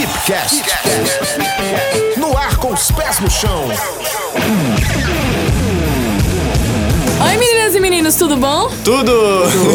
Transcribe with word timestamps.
Fipcast. 0.00 0.62
No 2.16 2.34
ar 2.34 2.56
com 2.56 2.72
os 2.72 2.90
pés 2.90 3.20
no 3.20 3.30
chão. 3.30 3.68
Oi 7.22 7.36
meninas 7.36 7.74
e 7.74 7.80
meninos, 7.80 8.14
tudo 8.14 8.34
bom? 8.34 8.70
Tudo! 8.82 9.12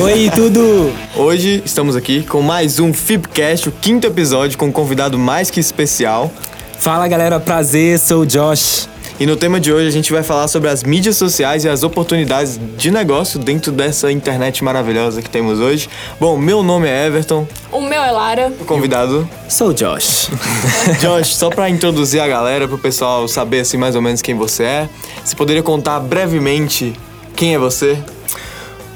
Oi, 0.02 0.32
tudo! 0.34 0.92
Hoje 1.16 1.62
estamos 1.64 1.96
aqui 1.96 2.24
com 2.24 2.42
mais 2.42 2.80
um 2.80 2.92
Fipcast, 2.92 3.70
o 3.70 3.72
quinto 3.72 4.08
episódio, 4.08 4.58
com 4.58 4.66
um 4.66 4.72
convidado 4.72 5.20
mais 5.20 5.52
que 5.52 5.60
especial. 5.60 6.32
Fala 6.80 7.08
galera, 7.08 7.40
prazer, 7.40 8.00
sou 8.00 8.22
o 8.22 8.26
Josh. 8.26 8.90
E 9.18 9.26
no 9.26 9.38
tema 9.38 9.62
de 9.62 9.72
hoje 9.72 9.88
a 9.88 9.92
gente 9.92 10.12
vai 10.12 10.24
falar 10.24 10.48
sobre 10.50 10.70
as 10.70 10.84
mídias 10.84 11.16
sociais 11.16 11.64
e 11.64 11.70
as 11.70 11.84
oportunidades 11.84 12.60
de 12.78 12.92
negócio 12.92 13.40
dentro 13.40 13.72
dessa 13.72 14.12
internet 14.12 14.62
maravilhosa 14.62 15.22
que 15.22 15.30
temos 15.30 15.60
hoje. 15.60 15.90
Bom, 16.20 16.38
meu 16.38 16.62
nome 16.62 16.90
é 16.90 17.08
Everton, 17.08 17.48
O 17.72 17.80
meu 17.80 18.04
é 18.04 18.12
Lara. 18.12 18.52
o 18.60 18.66
convidado. 18.66 19.28
Sou 19.48 19.70
o 19.70 19.74
Josh. 19.74 20.30
Josh, 21.00 21.34
só 21.34 21.50
pra 21.50 21.70
introduzir 21.70 22.20
a 22.20 22.28
galera, 22.28 22.68
pro 22.68 22.78
pessoal 22.78 23.26
saber 23.30 23.62
assim 23.62 23.78
mais 23.78 23.96
ou 23.96 24.02
menos 24.02 24.22
quem 24.22 24.36
você 24.36 24.64
é, 24.64 24.90
você 25.24 25.34
poderia 25.36 25.64
contar 25.64 26.02
brevemente 26.02 26.94
quem 27.38 27.56
é 27.56 27.58
você? 27.58 27.98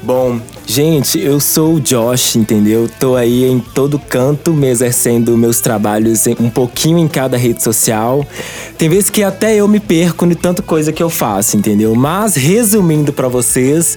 Bom, 0.02 0.38
gente, 0.66 1.18
eu 1.18 1.40
sou 1.40 1.74
o 1.74 1.80
Josh, 1.80 2.36
entendeu? 2.36 2.88
Tô 2.98 3.16
aí 3.16 3.44
em 3.44 3.58
todo 3.58 3.98
canto, 3.98 4.52
me 4.52 4.68
exercendo 4.68 5.36
meus 5.36 5.60
trabalhos 5.60 6.26
um 6.38 6.48
pouquinho 6.48 6.98
em 6.98 7.08
cada 7.08 7.36
rede 7.36 7.62
social. 7.62 8.24
Tem 8.78 8.88
vezes 8.88 9.10
que 9.10 9.22
até 9.22 9.56
eu 9.56 9.68
me 9.68 9.80
perco 9.80 10.26
de 10.26 10.34
tanta 10.34 10.62
coisa 10.62 10.92
que 10.92 11.02
eu 11.02 11.10
faço, 11.10 11.56
entendeu? 11.56 11.94
Mas 11.94 12.34
resumindo 12.34 13.12
pra 13.12 13.28
vocês, 13.28 13.96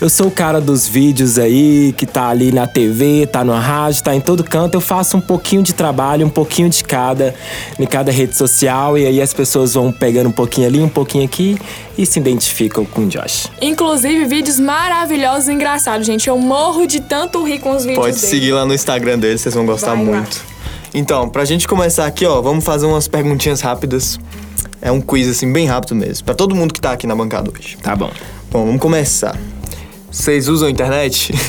eu 0.00 0.08
sou 0.08 0.28
o 0.28 0.30
cara 0.30 0.60
dos 0.60 0.86
vídeos 0.86 1.38
aí, 1.38 1.94
que 1.96 2.06
tá 2.06 2.28
ali 2.28 2.52
na 2.52 2.66
TV, 2.66 3.26
tá 3.26 3.44
no 3.44 3.52
rádio, 3.52 4.02
tá 4.02 4.14
em 4.14 4.20
todo 4.20 4.44
canto. 4.44 4.74
Eu 4.74 4.80
faço 4.80 5.16
um 5.16 5.20
pouquinho 5.20 5.62
de 5.62 5.72
trabalho, 5.72 6.26
um 6.26 6.30
pouquinho 6.30 6.68
de 6.68 6.84
cada 6.84 7.34
em 7.78 7.86
cada 7.86 8.10
rede 8.12 8.36
social 8.36 8.96
e 8.98 9.06
aí 9.06 9.20
as 9.20 9.32
pessoas 9.32 9.74
vão 9.74 9.90
pegando 9.90 10.28
um 10.28 10.32
pouquinho 10.32 10.66
ali, 10.66 10.80
um 10.80 10.88
pouquinho 10.88 11.24
aqui 11.24 11.58
e 11.96 12.06
se 12.06 12.18
identificam 12.18 12.84
com 12.84 13.02
o 13.02 13.06
Josh. 13.06 13.48
Inclusive, 13.60 14.24
vídeos 14.24 14.58
maravilhosos 14.58 15.48
e 15.48 15.52
engraçados, 15.52 16.06
gente. 16.10 16.28
Eu 16.28 16.38
morro 16.38 16.86
de 16.86 17.00
tanto 17.00 17.42
rir 17.44 17.58
com 17.60 17.70
os 17.74 17.84
vídeos 17.84 17.98
Pode 18.04 18.16
dele. 18.16 18.26
seguir 18.26 18.52
lá 18.52 18.64
no 18.64 18.74
Instagram 18.74 19.18
dele, 19.18 19.38
vocês 19.38 19.54
vão 19.54 19.64
gostar 19.64 19.94
Vai 19.94 20.04
lá. 20.04 20.12
muito. 20.18 20.40
Então, 20.92 21.28
pra 21.28 21.44
gente 21.44 21.68
começar 21.68 22.06
aqui, 22.06 22.26
ó, 22.26 22.40
vamos 22.42 22.64
fazer 22.64 22.86
umas 22.86 23.06
perguntinhas 23.06 23.60
rápidas. 23.60 24.18
É 24.82 24.90
um 24.90 25.00
quiz 25.00 25.28
assim 25.28 25.52
bem 25.52 25.66
rápido 25.66 25.94
mesmo, 25.94 26.24
Pra 26.24 26.34
todo 26.34 26.54
mundo 26.54 26.72
que 26.72 26.80
tá 26.80 26.92
aqui 26.92 27.06
na 27.06 27.14
bancada 27.14 27.50
hoje. 27.50 27.76
Tá 27.82 27.94
bom. 27.94 28.10
Bom, 28.50 28.64
vamos 28.66 28.80
começar. 28.80 29.38
Vocês 30.10 30.48
usam 30.48 30.66
a 30.68 30.70
internet? 30.70 31.32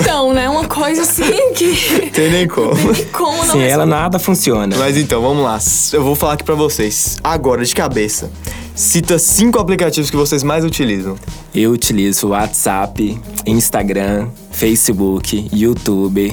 Então, 0.00 0.32
né? 0.32 0.48
Uma 0.48 0.66
coisa 0.66 1.02
assim 1.02 1.52
que. 1.54 2.10
Tem 2.12 2.30
nem 2.30 2.48
como. 2.48 2.74
Não 2.74 2.94
tem 2.94 3.04
como 3.06 3.44
não 3.44 3.52
Sem 3.52 3.62
ela 3.62 3.84
nada 3.84 4.18
funciona. 4.18 4.74
Mas 4.78 4.96
então, 4.96 5.20
vamos 5.20 5.44
lá. 5.44 5.58
Eu 5.92 6.02
vou 6.02 6.14
falar 6.14 6.34
aqui 6.34 6.44
pra 6.44 6.54
vocês, 6.54 7.18
agora 7.22 7.62
de 7.64 7.74
cabeça. 7.74 8.30
Cita 8.74 9.18
cinco 9.18 9.58
aplicativos 9.58 10.10
que 10.10 10.16
vocês 10.16 10.42
mais 10.42 10.64
utilizam. 10.64 11.16
Eu 11.54 11.72
utilizo 11.72 12.28
WhatsApp, 12.28 13.20
Instagram, 13.46 14.28
Facebook, 14.50 15.48
YouTube 15.52 16.32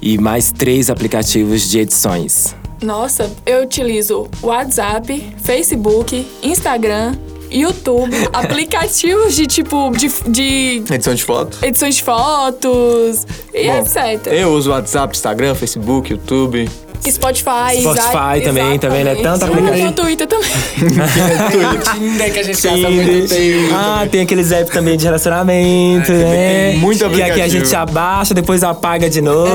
e 0.00 0.16
mais 0.18 0.52
três 0.52 0.88
aplicativos 0.88 1.68
de 1.68 1.80
edições. 1.80 2.54
Nossa, 2.82 3.30
eu 3.44 3.62
utilizo 3.62 4.28
WhatsApp, 4.42 5.34
Facebook, 5.42 6.26
Instagram, 6.42 7.14
YouTube, 7.50 8.14
aplicativos 8.32 9.34
de 9.34 9.46
tipo. 9.46 9.90
de, 9.90 10.08
de 10.30 10.82
Edição 10.94 11.14
de 11.14 11.24
foto. 11.24 11.58
edições 11.62 11.96
de 11.96 12.02
fotos 12.02 13.26
e 13.54 13.66
Bom, 13.66 13.78
etc. 13.78 14.26
Eu 14.32 14.52
uso 14.52 14.70
WhatsApp, 14.70 15.14
Instagram, 15.14 15.54
Facebook, 15.54 16.10
YouTube. 16.12 16.68
Spotify, 17.12 17.80
Spotify 17.80 18.40
também, 18.44 18.78
também, 18.78 19.04
né? 19.04 19.14
Tanto 19.16 19.44
aplicativo. 19.44 19.88
O 19.88 19.92
Twitter 19.92 20.26
também. 20.26 20.50
Tinder 21.94 22.32
que 22.32 22.38
a 22.38 22.42
gente 22.42 22.62
gasta 22.62 22.90
muito 22.90 23.28
tempo. 23.28 23.74
Ah, 23.74 24.06
tem 24.10 24.20
aqueles 24.22 24.52
apps 24.52 24.72
também 24.72 24.96
de 24.96 25.04
relacionamento, 25.04 26.12
né? 26.12 26.70
tem 26.72 26.78
muito 26.80 26.98
Que 26.98 27.04
aqui 27.04 27.22
a 27.22 27.26
aplicativo. 27.26 27.64
gente 27.64 27.76
abaixa, 27.76 28.34
depois 28.34 28.62
apaga 28.62 29.08
de 29.08 29.20
novo. 29.20 29.50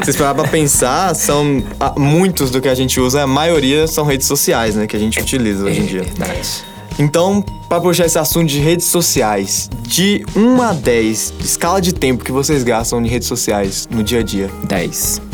Vocês 0.00 0.16
parar 0.16 0.34
pra 0.34 0.48
pensar, 0.48 1.14
são 1.14 1.62
ah, 1.78 1.94
muitos 1.96 2.50
do 2.50 2.60
que 2.60 2.68
a 2.68 2.74
gente 2.74 3.00
usa, 3.00 3.22
a 3.22 3.26
maioria 3.26 3.86
são 3.86 4.04
redes 4.04 4.26
sociais, 4.26 4.74
né, 4.74 4.86
que 4.86 4.96
a 4.96 4.98
gente 4.98 5.20
utiliza 5.20 5.64
hoje 5.64 5.80
em 5.80 5.86
dia. 5.86 6.04
Então, 6.98 7.42
pra 7.68 7.80
puxar 7.80 8.06
esse 8.06 8.18
assunto 8.18 8.48
de 8.48 8.58
redes 8.58 8.86
sociais, 8.86 9.70
de 9.82 10.24
1 10.36 10.60
a 10.62 10.72
10, 10.72 11.34
escala 11.40 11.80
de 11.80 11.94
tempo 11.94 12.24
que 12.24 12.32
vocês 12.32 12.62
gastam 12.62 13.00
em 13.04 13.08
redes 13.08 13.26
sociais 13.28 13.88
no 13.90 14.02
dia 14.02 14.20
a 14.20 14.22
dia. 14.22 14.50
10. 14.64 15.29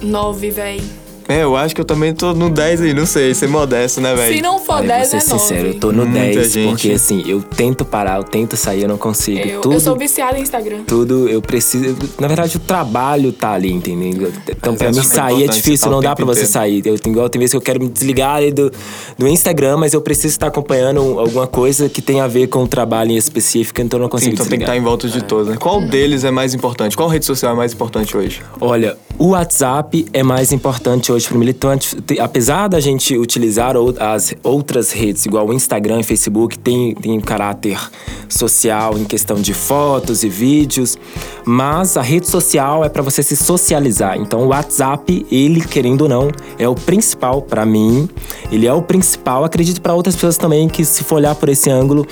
Nove, 0.00 0.50
véi. 0.50 0.80
É, 1.28 1.42
eu 1.42 1.54
acho 1.56 1.74
que 1.74 1.80
eu 1.80 1.84
também 1.84 2.14
tô 2.14 2.32
no 2.32 2.48
10 2.48 2.80
aí, 2.80 2.94
não 2.94 3.04
sei, 3.04 3.34
ser 3.34 3.48
modesto, 3.48 4.00
né, 4.00 4.14
velho? 4.14 4.34
Se 4.34 4.40
não 4.42 4.58
for 4.58 4.76
Olha, 4.76 4.88
10, 4.88 5.10
vou 5.10 5.18
é 5.18 5.20
ser 5.20 5.30
9. 5.30 5.42
sincero, 5.42 5.68
eu 5.68 5.74
tô 5.78 5.92
no 5.92 6.06
Muita 6.06 6.20
10, 6.40 6.52
gente. 6.52 6.68
porque 6.70 6.90
assim, 6.92 7.22
eu 7.26 7.42
tento 7.42 7.84
parar, 7.84 8.16
eu 8.16 8.24
tento 8.24 8.56
sair, 8.56 8.82
eu 8.84 8.88
não 8.88 8.96
consigo. 8.96 9.38
Eu, 9.46 9.60
Tudo 9.60 9.74
eu 9.74 9.80
sou 9.80 9.96
viciada 9.96 10.38
em 10.38 10.42
Instagram. 10.42 10.84
tudo 10.86 11.28
eu 11.28 11.42
preciso. 11.42 11.96
Na 12.18 12.28
verdade, 12.28 12.56
o 12.56 12.60
trabalho 12.60 13.30
tá 13.30 13.52
ali, 13.52 13.70
entendeu? 13.72 14.32
Então, 14.48 14.74
pra 14.74 14.90
mim 14.90 15.02
sair 15.02 15.44
é 15.44 15.48
difícil, 15.48 15.90
não 15.90 16.00
dá 16.00 16.16
pra 16.16 16.24
você 16.24 16.40
inteiro. 16.40 16.52
sair. 16.52 16.86
Eu 16.86 16.98
tenho 16.98 17.12
igual 17.14 17.28
tem 17.28 17.38
vezes 17.38 17.52
que 17.52 17.56
eu 17.58 17.60
quero 17.62 17.78
me 17.80 17.88
desligar 17.88 18.36
ali 18.36 18.50
do, 18.50 18.72
do 19.18 19.28
Instagram, 19.28 19.76
mas 19.76 19.92
eu 19.92 20.00
preciso 20.00 20.28
estar 20.28 20.46
acompanhando 20.46 21.18
alguma 21.20 21.46
coisa 21.46 21.88
que 21.90 22.00
tem 22.00 22.20
a 22.22 22.26
ver 22.26 22.46
com 22.46 22.62
o 22.62 22.66
trabalho 22.68 23.10
em 23.10 23.16
específico, 23.16 23.82
então 23.82 23.98
eu 23.98 24.02
não 24.02 24.06
Sim, 24.08 24.12
consigo 24.12 24.34
então 24.34 24.46
tem 24.46 24.58
que 24.58 24.64
estar 24.64 24.72
desligar. 24.72 24.76
em 24.76 24.82
volta 24.82 25.08
de 25.08 25.22
todos, 25.22 25.48
né? 25.48 25.56
Qual 25.60 25.80
deles 25.82 26.24
é 26.24 26.30
mais 26.30 26.54
importante? 26.54 26.96
Qual 26.96 27.08
rede 27.08 27.26
social 27.26 27.52
é 27.52 27.56
mais 27.56 27.74
importante 27.74 28.16
hoje? 28.16 28.40
Olha, 28.60 28.96
o 29.18 29.28
WhatsApp 29.30 30.06
é 30.12 30.22
mais 30.22 30.52
importante 30.52 31.12
hoje 31.12 31.17
para 31.26 31.36
o 31.36 31.38
militante. 31.38 31.96
Te- 32.02 32.20
Apesar 32.20 32.68
da 32.68 32.78
gente 32.80 33.16
utilizar 33.16 33.74
as 33.98 34.34
outras 34.42 34.92
redes, 34.92 35.26
igual 35.26 35.46
o 35.48 35.52
Instagram 35.52 36.00
e 36.00 36.02
Facebook, 36.04 36.58
tem, 36.58 36.94
tem 36.94 37.12
um 37.12 37.20
caráter 37.20 37.78
social 38.28 38.96
em 38.98 39.04
questão 39.04 39.36
de 39.40 39.54
fotos 39.54 40.22
e 40.22 40.28
vídeos, 40.28 40.96
mas 41.44 41.96
a 41.96 42.02
rede 42.02 42.28
social 42.28 42.84
é 42.84 42.88
para 42.88 43.02
você 43.02 43.22
se 43.22 43.36
socializar. 43.36 44.18
Então, 44.18 44.40
o 44.40 44.48
WhatsApp, 44.48 45.26
ele, 45.30 45.60
querendo 45.62 46.02
ou 46.02 46.08
não, 46.08 46.28
é 46.58 46.68
o 46.68 46.74
principal 46.74 47.40
para 47.42 47.64
mim. 47.64 48.08
Ele 48.52 48.66
é 48.66 48.72
o 48.72 48.82
principal. 48.82 49.44
Acredito 49.44 49.80
para 49.80 49.94
outras 49.94 50.14
pessoas 50.14 50.36
também 50.36 50.68
que, 50.68 50.84
se 50.84 51.02
for 51.04 51.16
olhar 51.16 51.34
por 51.34 51.48
esse 51.48 51.70
ângulo, 51.70 52.06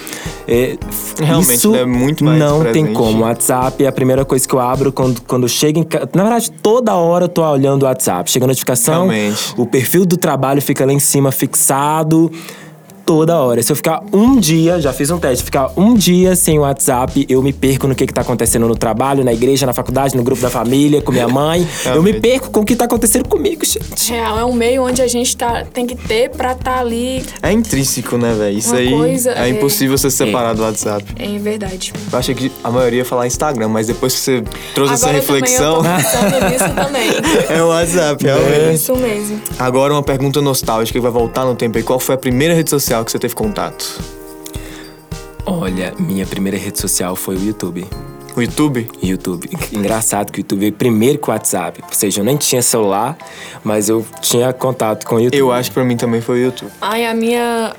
é, 0.49 0.77
Realmente, 1.21 1.55
isso 1.59 1.75
é 1.75 1.84
muito 1.84 2.25
mais 2.25 2.38
não 2.38 2.62
tem 2.65 2.73
presente. 2.84 2.93
como. 2.94 3.19
O 3.19 3.27
WhatsApp 3.27 3.84
é 3.84 3.87
a 3.88 3.93
primeira 3.93 4.25
coisa 4.25 4.47
que 4.49 4.55
eu 4.55 4.61
abro 4.61 4.91
quando, 4.93 5.21
quando 5.23 5.49
chega 5.49 5.78
em 5.78 5.83
casa. 5.83 6.09
Na 6.15 6.23
verdade, 6.23 6.50
toda 6.62 6.94
hora 6.94 7.25
eu 7.25 7.28
tô 7.28 7.43
olhando 7.43 7.83
o 7.83 7.87
WhatsApp. 7.87 8.31
Chega 8.31 8.47
a 8.47 8.49
notificação, 8.49 8.96
Realmente. 9.05 9.55
o 9.57 9.67
perfil 9.67 10.05
do 10.05 10.17
trabalho 10.17 10.61
fica 10.61 10.84
lá 10.84 10.93
em 10.93 10.99
cima 10.99 11.31
fixado. 11.33 12.31
Toda 13.06 13.37
hora. 13.41 13.62
Se 13.62 13.71
eu 13.71 13.77
ficar 13.77 14.03
um 14.12 14.37
dia, 14.37 14.81
já 14.81 14.93
fiz 14.93 15.12
um 15.12 15.19
teste, 15.19 15.44
ficar 15.44 15.71
um 15.77 15.94
dia 15.94 16.34
sem 16.34 16.59
o 16.59 16.62
WhatsApp, 16.62 17.25
eu 17.28 17.41
me 17.41 17.53
perco 17.53 17.87
no 17.87 17.94
que, 17.94 18.05
que 18.05 18.12
tá 18.12 18.22
acontecendo 18.22 18.67
no 18.67 18.75
trabalho, 18.75 19.22
na 19.22 19.33
igreja, 19.33 19.65
na 19.65 19.72
faculdade, 19.72 20.17
no 20.17 20.25
grupo 20.25 20.43
da 20.43 20.50
família, 20.50 21.00
com 21.00 21.12
minha 21.12 21.28
mãe. 21.28 21.65
eu 21.87 22.03
me 22.03 22.15
perco 22.15 22.50
com 22.50 22.61
o 22.61 22.65
que 22.65 22.75
tá 22.75 22.84
acontecendo 22.87 23.28
comigo, 23.28 23.65
gente. 23.65 24.11
Real, 24.11 24.41
é 24.41 24.44
um 24.44 24.53
meio 24.53 24.83
onde 24.83 25.00
a 25.00 25.06
gente 25.06 25.37
tá, 25.37 25.65
tem 25.72 25.87
que 25.87 25.94
ter 25.94 26.31
pra 26.31 26.50
estar 26.50 26.81
ali. 26.81 27.25
É 27.41 27.53
intrínseco, 27.53 28.19
né, 28.19 28.34
velho? 28.37 28.59
Isso 28.59 28.71
Uma 28.71 28.78
aí 28.81 28.91
coisa 28.91 29.31
é 29.31 29.43
é- 29.44 29.49
impossível 29.50 29.97
você 29.97 30.11
se 30.11 30.17
separar 30.17 30.55
do 30.55 30.62
WhatsApp. 30.62 31.05
É 31.17 31.38
verdade. 31.38 31.93
Eu 32.12 32.19
achei 32.19 32.34
que 32.34 32.50
a 32.65 32.73
maioria 32.73 32.99
ia 32.99 33.05
falar 33.05 33.28
Instagram, 33.28 33.69
mas 33.69 33.87
depois 33.87 34.15
que 34.15 34.21
você 34.21 34.43
trouxe 34.75 34.94
essa 34.94 35.06
Agora 35.06 35.21
reflexão, 35.21 35.77
também 35.81 35.93
eu 35.93 36.03
tô 36.03 36.11
pensando 36.11 36.50
nisso 36.50 36.75
também. 36.75 37.56
é 37.56 37.62
o 37.62 37.69
WhatsApp, 37.69 38.25
realmente. 38.25 38.75
Isso 38.75 38.97
mesmo. 38.97 39.41
Agora 39.61 39.93
uma 39.93 40.03
pergunta 40.03 40.41
nostálgica 40.43 40.99
que 40.99 41.03
vai 41.03 41.12
voltar 41.12 41.44
no 41.44 41.55
tempo 41.55 41.78
aí. 41.78 41.84
Qual 41.84 42.00
foi 42.00 42.17
a 42.17 42.19
primeira 42.19 42.53
rede 42.53 42.69
social 42.69 42.96
que 43.05 43.12
você 43.12 43.19
teve 43.19 43.34
contato? 43.34 44.01
Olha, 45.45 45.95
minha 45.99 46.27
primeira 46.27 46.59
rede 46.59 46.79
social 46.81 47.15
foi 47.15 47.37
o 47.37 47.45
YouTube. 47.45 47.87
O 48.37 48.43
YouTube? 48.43 48.87
YouTube. 49.03 49.49
Engraçado 49.73 50.31
que 50.31 50.41
o 50.41 50.43
YouTube 50.43 50.59
veio 50.61 50.73
primeiro 50.73 51.19
que 51.19 51.29
o 51.29 51.33
WhatsApp. 51.33 51.83
Ou 51.83 51.93
seja, 51.93 52.21
eu 52.21 52.25
nem 52.25 52.37
tinha 52.37 52.61
celular, 52.61 53.17
mas 53.65 53.88
eu 53.88 54.05
tinha 54.20 54.53
contato 54.53 55.06
com 55.06 55.15
o 55.15 55.20
YouTube. 55.20 55.38
Eu 55.38 55.50
acho 55.50 55.70
que 55.70 55.75
pra 55.75 55.85
mim 55.85 55.97
também 55.97 56.20
foi 56.20 56.41
o 56.41 56.44
YouTube. 56.44 56.70
Ai, 56.82 57.06
a 57.06 57.15
minha. 57.15 57.75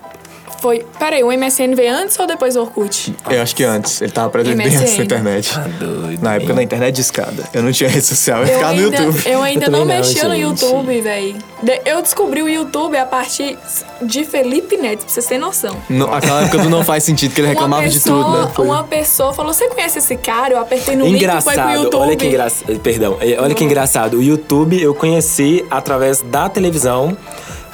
Foi. 0.60 0.86
Peraí, 0.98 1.24
o 1.24 1.32
MSN 1.32 1.76
veio 1.76 1.94
antes 1.94 2.18
ou 2.20 2.26
depois 2.28 2.56
do 2.56 2.62
Orkut? 2.62 3.16
Eu 3.30 3.42
acho 3.42 3.56
que 3.56 3.64
antes. 3.64 4.02
Ele 4.02 4.12
tava 4.12 4.30
presente 4.30 4.58
bem 4.58 4.76
antes 4.76 4.98
na 4.98 5.04
internet. 5.04 5.54
Tá 5.54 5.62
doido. 5.80 6.22
Na 6.24 6.36
época 6.36 6.54
da 6.54 6.64
internet 6.64 6.96
de 6.96 7.02
escada. 7.02 7.44
Eu 7.54 7.64
não 7.64 7.72
tinha 7.72 7.90
rede 7.90 8.06
social, 8.06 8.40
eu, 8.42 8.48
Eu 8.48 8.54
ficava 8.56 8.74
no 8.74 8.80
ainda, 8.86 8.98
YouTube. 9.04 9.22
eu 9.30 9.44
ainda 9.44 9.66
Eu 9.66 9.72
não 9.72 9.86
mexia 9.86 10.28
no. 10.28 10.36
YouTube, 10.36 11.02
véi. 11.02 11.36
De- 11.62 11.82
Eu 11.86 12.02
descobri 12.02 12.42
o 12.42 12.50
YouTube 12.50 12.98
a 12.98 13.06
partir 13.06 13.58
de 14.02 14.24
Felipe 14.26 14.78
Neto, 14.78 15.00
pra 15.06 15.10
vocês 15.10 15.26
terem 15.26 15.42
noção. 15.42 15.76
No- 15.90 16.14
aquela 16.14 16.42
época 16.44 16.60
do 16.60 16.70
não 16.70 16.84
faz 16.84 17.04
sentido, 17.04 17.34
que 17.34 17.42
ele 17.42 17.48
reclamava 17.50 17.84
uma 17.84 17.90
de 17.90 18.00
pessoa, 18.00 18.24
tudo, 18.24 18.38
né? 18.46 18.52
Foi- 18.56 18.66
Uma 18.68 18.84
pessoa 18.84 19.34
falou: 19.34 19.54
Você 19.54 19.68
conhece 19.70 20.00
esse 20.00 20.16
cara? 20.18 20.54
Eu 20.54 20.60
apertei 20.60 20.96
no 20.96 21.06
link 21.06 21.16
e 21.22 21.26
foi 21.26 21.28
pro 21.28 21.52
Engraçado, 21.52 21.84
YouTube. 21.84 22.02
olha 22.02 22.16
que 22.16 22.26
engraçado. 22.28 22.80
Perdão, 22.80 23.18
eh, 23.22 23.38
olha 23.40 23.54
que 23.56 23.64
engraçado. 23.64 24.18
O 24.18 24.22
YouTube 24.24 24.82
eu 24.82 24.94
conheci 24.96 25.66
através 25.70 26.22
da 26.22 26.50
televisão. 26.50 27.16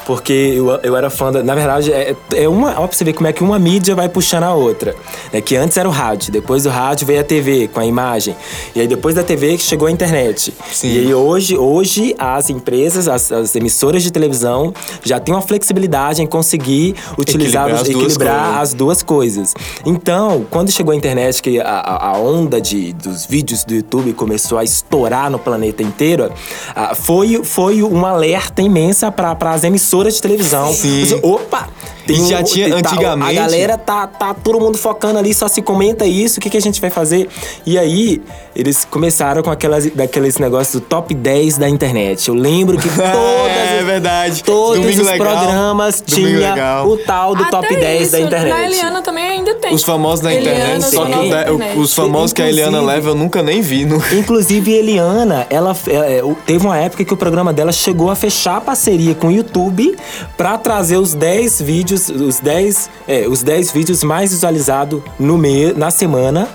Porque 0.05 0.33
eu, 0.33 0.69
eu 0.83 0.95
era 0.97 1.09
fã 1.09 1.31
da. 1.31 1.41
Na 1.43 1.55
verdade, 1.55 1.91
é, 1.91 2.15
é 2.35 2.49
uma. 2.49 2.71
Ó, 2.79 2.87
pra 2.87 2.95
você 2.97 3.03
ver 3.03 3.13
como 3.13 3.27
é 3.27 3.33
que 3.33 3.43
uma 3.43 3.57
mídia 3.57 3.95
vai 3.95 4.09
puxando 4.09 4.43
a 4.43 4.53
outra. 4.53 4.93
Né? 5.31 5.39
Que 5.41 5.55
antes 5.55 5.77
era 5.77 5.87
o 5.87 5.91
rádio, 5.91 6.31
depois 6.31 6.63
do 6.63 6.69
rádio 6.69 7.07
veio 7.07 7.21
a 7.21 7.23
TV 7.23 7.67
com 7.67 7.79
a 7.79 7.85
imagem. 7.85 8.35
E 8.75 8.81
aí 8.81 8.87
depois 8.87 9.15
da 9.15 9.23
TV 9.23 9.55
que 9.57 9.63
chegou 9.63 9.87
a 9.87 9.91
internet. 9.91 10.53
Sim. 10.71 10.89
E 10.93 10.99
aí 10.99 11.13
hoje, 11.13 11.57
hoje 11.57 12.15
as 12.19 12.49
empresas, 12.49 13.07
as, 13.07 13.31
as 13.31 13.55
emissoras 13.55 14.03
de 14.03 14.11
televisão 14.11 14.73
já 15.03 15.19
têm 15.19 15.33
uma 15.33 15.41
flexibilidade 15.41 16.21
em 16.21 16.27
conseguir 16.27 16.95
utilizar, 17.17 17.63
Equilibrar 17.69 17.81
as 17.81 17.87
duas 17.87 17.89
equilibrar 18.13 18.43
coisas. 18.45 18.61
as 18.61 18.73
duas 18.73 19.03
coisas. 19.03 19.53
Então, 19.85 20.45
quando 20.49 20.69
chegou 20.71 20.91
a 20.91 20.95
internet, 20.95 21.41
que 21.41 21.59
a, 21.61 22.09
a- 22.11 22.17
onda 22.17 22.59
de, 22.59 22.93
dos 22.93 23.25
vídeos 23.25 23.63
do 23.63 23.73
YouTube 23.73 24.13
começou 24.13 24.57
a 24.57 24.63
estourar 24.63 25.29
no 25.29 25.39
planeta 25.39 25.81
inteiro, 25.81 26.31
foi, 26.95 27.41
foi 27.43 27.81
um 27.83 28.05
alerta 28.05 28.61
imensa 28.61 29.11
para 29.11 29.35
as 29.51 29.63
emissoras 29.63 29.92
de 30.15 30.21
televisão. 30.21 30.73
Sim. 30.73 31.05
Você, 31.05 31.19
Opa! 31.21 31.69
E 32.07 32.15
já 32.29 32.39
um- 32.39 32.43
tinha 32.43 32.69
tá- 32.69 32.75
antigamente- 32.91 33.37
A 33.37 33.41
galera 33.41 33.77
tá, 33.77 34.07
tá 34.07 34.33
todo 34.33 34.59
mundo 34.59 34.77
focando 34.77 35.17
ali, 35.19 35.33
só 35.33 35.47
se 35.47 35.61
comenta 35.61 36.05
isso, 36.05 36.39
o 36.39 36.41
que, 36.41 36.49
que 36.49 36.57
a 36.57 36.61
gente 36.61 36.81
vai 36.81 36.89
fazer? 36.89 37.29
E 37.65 37.77
aí, 37.77 38.21
eles 38.55 38.85
começaram 38.89 39.41
com 39.41 39.49
aquelas, 39.49 39.85
daqueles 39.91 40.37
negócios 40.37 40.81
do 40.81 40.85
top 40.85 41.13
10 41.13 41.57
da 41.57 41.69
internet. 41.69 42.27
Eu 42.27 42.35
lembro 42.35 42.77
que 42.77 42.87
todas 42.89 43.71
é 43.79 43.83
verdade. 43.85 44.43
Todos 44.43 44.79
Domingo 44.81 45.01
os 45.01 45.07
legal. 45.07 45.27
programas 45.27 46.03
tinha 46.05 46.83
o 46.85 46.97
tal 46.97 47.35
do 47.35 47.41
Até 47.43 47.51
top 47.51 47.75
10 47.75 48.01
isso, 48.03 48.11
da 48.11 48.19
internet. 48.19 48.53
Na 48.53 48.65
Eliana 48.65 49.01
também 49.01 49.23
ainda 49.23 49.55
tem. 49.55 49.73
Os 49.73 49.83
famosos 49.83 50.21
na 50.21 50.33
Eliana, 50.33 50.59
internet. 50.77 50.91
Só 50.93 51.05
que 51.05 51.77
o- 51.77 51.81
os 51.81 51.93
famosos 51.93 52.33
que 52.33 52.41
a 52.41 52.47
Eliana 52.49 52.81
leva 52.81 53.09
eu 53.09 53.15
nunca 53.15 53.41
nem 53.41 53.61
vi. 53.61 53.85
Nunca. 53.85 54.13
Inclusive, 54.15 54.73
Eliana, 54.73 55.47
ela 55.49 55.75
é, 55.87 56.17
é, 56.19 56.23
o- 56.23 56.35
teve 56.45 56.65
uma 56.65 56.77
época 56.77 57.03
que 57.05 57.13
o 57.13 57.17
programa 57.17 57.53
dela 57.53 57.71
chegou 57.71 58.09
a 58.09 58.15
fechar 58.15 58.57
a 58.57 58.61
parceria 58.61 59.13
com 59.15 59.27
o 59.27 59.31
YouTube 59.31 59.95
pra 60.37 60.57
trazer 60.57 60.97
os 60.97 61.13
10 61.13 61.61
vídeos, 61.61 61.92
os 61.93 62.39
10, 62.39 62.89
é, 63.07 63.27
os 63.27 63.43
10 63.43 63.71
vídeos 63.71 64.03
mais 64.03 64.31
visualizados 64.31 65.01
no 65.19 65.37
mês, 65.37 65.75
na 65.75 65.91
semana 65.91 66.47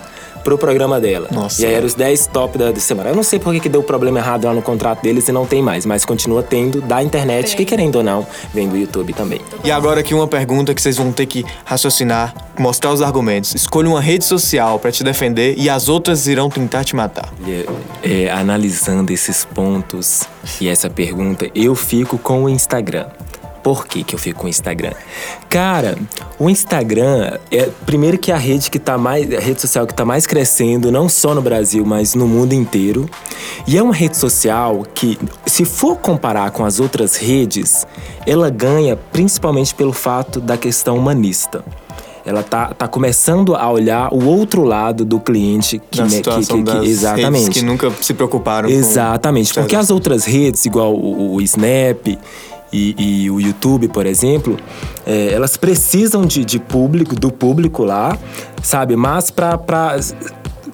pro 0.49 0.56
programa 0.56 0.99
dela. 0.99 1.29
Nossa. 1.31 1.61
E 1.61 1.67
aí 1.67 1.75
eram 1.75 1.87
os 1.87 1.94
10 1.94 2.29
top 2.29 2.56
da, 2.56 2.70
da 2.73 2.81
semana. 2.81 3.11
Eu 3.11 3.17
não 3.17 3.23
sei 3.23 3.38
por 3.38 3.52
que, 3.52 3.61
que 3.61 3.69
deu 3.69 3.82
problema 3.82 4.19
errado 4.19 4.46
lá 4.46 4.55
no 4.55 4.62
contrato 4.62 5.02
deles 5.02 5.29
e 5.29 5.32
não 5.32 5.44
tem 5.44 5.61
mais, 5.61 5.85
mas 5.85 6.06
continua 6.06 6.43
tendo 6.43 6.81
da 6.81 7.02
internet, 7.02 7.49
Tem. 7.49 7.56
que 7.56 7.64
querendo 7.67 7.96
ou 7.96 8.02
não, 8.02 8.26
vem 8.55 8.67
do 8.67 8.76
YouTube 8.76 9.12
também. 9.12 9.40
E 9.62 9.70
agora 9.70 10.00
aqui 10.00 10.14
uma 10.14 10.26
pergunta 10.26 10.75
que 10.75 10.81
vocês 10.81 10.96
vão 10.96 11.12
ter 11.12 11.26
que 11.26 11.44
raciocinar, 11.64 12.35
mostrar 12.58 12.93
os 12.93 13.02
argumentos. 13.02 13.55
Escolha 13.55 13.88
uma 13.88 14.00
rede 14.00 14.25
social 14.25 14.79
pra 14.79 14.90
te 14.90 15.05
defender 15.05 15.55
e 15.58 15.69
as 15.69 15.88
outras 15.88 16.26
irão 16.26 16.49
tentar 16.49 16.82
te 16.82 16.96
matar. 16.96 17.29
E, 17.46 17.67
é, 18.02 18.31
analisando 18.31 19.12
esses 19.12 19.44
pontos 19.44 20.23
e 20.61 20.69
essa 20.69 20.88
pergunta, 20.88 21.50
eu 21.55 21.75
fico 21.75 22.17
com 22.17 22.44
o 22.44 22.49
Instagram. 22.49 23.06
Por 23.69 23.87
que, 23.87 24.03
que 24.03 24.15
eu 24.15 24.19
fico 24.19 24.41
com 24.41 24.47
o 24.47 24.49
Instagram? 24.49 24.93
Cara, 25.50 25.99
o 26.38 26.49
Instagram 26.49 27.37
é 27.50 27.69
primeiro 27.85 28.17
que 28.17 28.32
a 28.32 28.38
rede 28.38 28.70
que 28.70 28.79
tá 28.79 28.97
mais. 28.97 29.31
A 29.31 29.38
rede 29.38 29.61
social 29.61 29.87
que 29.87 29.93
tá 29.93 30.06
mais 30.06 30.26
crescendo, 30.26 30.91
não 30.91 31.06
só 31.06 31.35
no 31.35 31.43
Brasil, 31.43 31.85
mas 31.85 32.15
no 32.15 32.26
mundo 32.26 32.55
inteiro. 32.55 33.06
E 33.67 33.76
é 33.76 33.82
uma 33.82 33.93
rede 33.94 34.17
social 34.17 34.85
que, 34.94 35.19
se 35.44 35.67
for 35.67 35.97
comparar 35.99 36.50
com 36.50 36.65
as 36.65 36.81
outras 36.81 37.17
redes, 37.17 37.87
ela 38.26 38.49
ganha 38.49 38.97
principalmente 38.97 39.75
pelo 39.75 39.93
fato 39.93 40.41
da 40.41 40.56
questão 40.56 40.97
humanista. 40.97 41.62
Ela 42.25 42.43
tá, 42.43 42.75
tá 42.75 42.87
começando 42.87 43.55
a 43.56 43.71
olhar 43.71 44.12
o 44.12 44.26
outro 44.26 44.62
lado 44.62 45.03
do 45.03 45.19
cliente 45.19 45.79
que, 45.91 46.03
que- 46.03 46.21
que- 46.23 46.62
que- 46.62 46.87
exatamente. 46.87 47.50
que 47.50 47.62
nunca 47.64 47.91
se 48.03 48.12
preocuparam 48.12 48.69
com- 48.69 48.75
Exatamente, 48.75 49.55
porque 49.55 49.71
certo. 49.71 49.82
as 49.82 49.91
outras 49.91 50.25
redes, 50.26 50.67
igual 50.67 50.94
o, 50.94 51.37
o 51.37 51.41
Snap 51.41 52.19
e, 52.73 53.23
e 53.25 53.31
o 53.31 53.41
YouTube, 53.41 53.88
por 53.88 54.05
exemplo, 54.06 54.56
é, 55.06 55.32
elas 55.32 55.56
precisam 55.56 56.25
de, 56.26 56.44
de 56.44 56.59
público, 56.59 57.15
do 57.15 57.31
público 57.31 57.85
lá, 57.85 58.17
sabe? 58.62 58.94
Mas 58.97 59.31
pra 59.31 59.59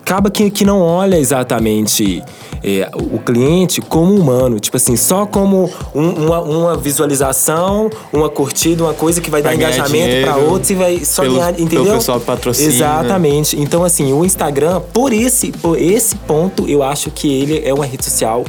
acaba 0.03 0.31
que, 0.31 0.51
que 0.51 0.67
não 0.67 0.81
olha 0.83 1.17
exatamente 1.17 2.23
é, 2.63 2.91
o 2.95 3.19
cliente 3.19 3.81
como 3.81 4.15
humano, 4.15 4.61
tipo 4.61 4.77
assim, 4.77 4.97
só 4.97 5.25
como 5.25 5.71
um- 5.95 6.27
uma, 6.27 6.41
uma 6.41 6.77
visualização, 6.77 7.89
uma 8.13 8.29
curtida, 8.29 8.83
uma 8.85 8.93
coisa 8.93 9.19
que 9.21 9.31
vai 9.31 9.41
Pra 9.41 9.51
dar 9.53 9.57
engajamento 9.57 9.93
dinheiro, 9.93 10.51
outros 10.51 10.71
e 10.71 10.75
vai 10.75 11.05
só 11.07 11.23
pelo- 11.23 11.35
ganhar, 11.37 11.55
pelo 11.55 11.65
entendeu? 11.67 11.95
pessoal 11.95 12.21
que 12.21 12.27
patrocina. 12.27 12.69
Exatamente. 12.69 13.59
Então, 13.59 13.83
assim, 13.83 14.13
o 14.13 14.25
Instagram, 14.27 14.81
por 14.93 15.11
esse, 15.13 15.53
por 15.53 15.81
esse 15.81 16.15
ponto, 16.17 16.69
eu 16.69 16.83
acho 16.83 17.11
que 17.11 17.33
ele 17.33 17.63
é 17.67 17.73
uma 17.73 17.87
rede 17.87 18.05
social 18.05 18.45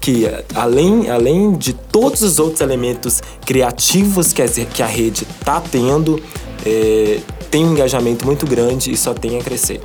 que, 0.00 0.26
além, 0.54 1.10
além 1.10 1.52
de 1.52 1.72
todos 1.72 2.22
os 2.22 2.38
outros 2.38 2.60
elementos 2.60 3.20
criativos 3.44 4.32
que 4.32 4.40
a, 4.42 4.48
que 4.48 4.82
a 4.82 4.86
rede 4.86 5.26
tá 5.44 5.60
tendo, 5.60 6.22
é, 6.64 7.20
tem 7.50 7.64
um 7.66 7.72
engajamento 7.72 8.24
muito 8.24 8.46
grande 8.46 8.90
e 8.92 8.96
só 8.96 9.12
tem 9.12 9.38
a 9.38 9.42
crescer. 9.42 9.80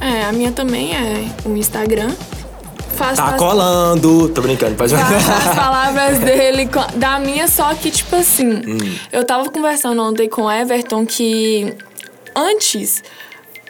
É, 0.00 0.24
a 0.24 0.32
minha 0.32 0.52
também 0.52 0.94
é 0.94 1.24
o 1.44 1.56
Instagram. 1.56 2.10
Faço 2.96 3.16
Tá 3.16 3.30
as- 3.30 3.36
colando! 3.38 4.28
Tô 4.28 4.40
brincando, 4.40 4.76
pode 4.76 4.94
faço 4.94 5.48
as 5.48 5.54
palavras 5.56 6.18
dele, 6.20 6.68
da 6.94 7.18
minha, 7.18 7.48
só 7.48 7.74
que, 7.74 7.90
tipo 7.90 8.14
assim, 8.14 8.48
Hum. 8.48 8.94
eu 9.12 9.24
tava 9.24 9.50
conversando 9.50 10.00
ontem 10.02 10.28
com 10.28 10.42
o 10.42 10.50
Everton 10.52 11.04
que 11.04 11.74
antes 12.36 13.02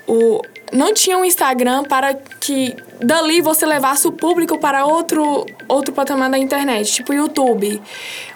o, 0.07 0.43
não 0.75 0.93
tinha 0.93 1.17
um 1.17 1.25
Instagram 1.25 1.85
para 1.85 2.13
que 2.15 2.75
dali 3.01 3.41
você 3.41 3.65
levasse 3.65 4.09
o 4.09 4.13
público 4.13 4.59
para 4.59 4.85
outro, 4.85 5.47
outro 5.69 5.95
patamar 5.95 6.29
da 6.29 6.37
internet, 6.37 6.93
tipo 6.93 7.15
YouTube. 7.15 7.81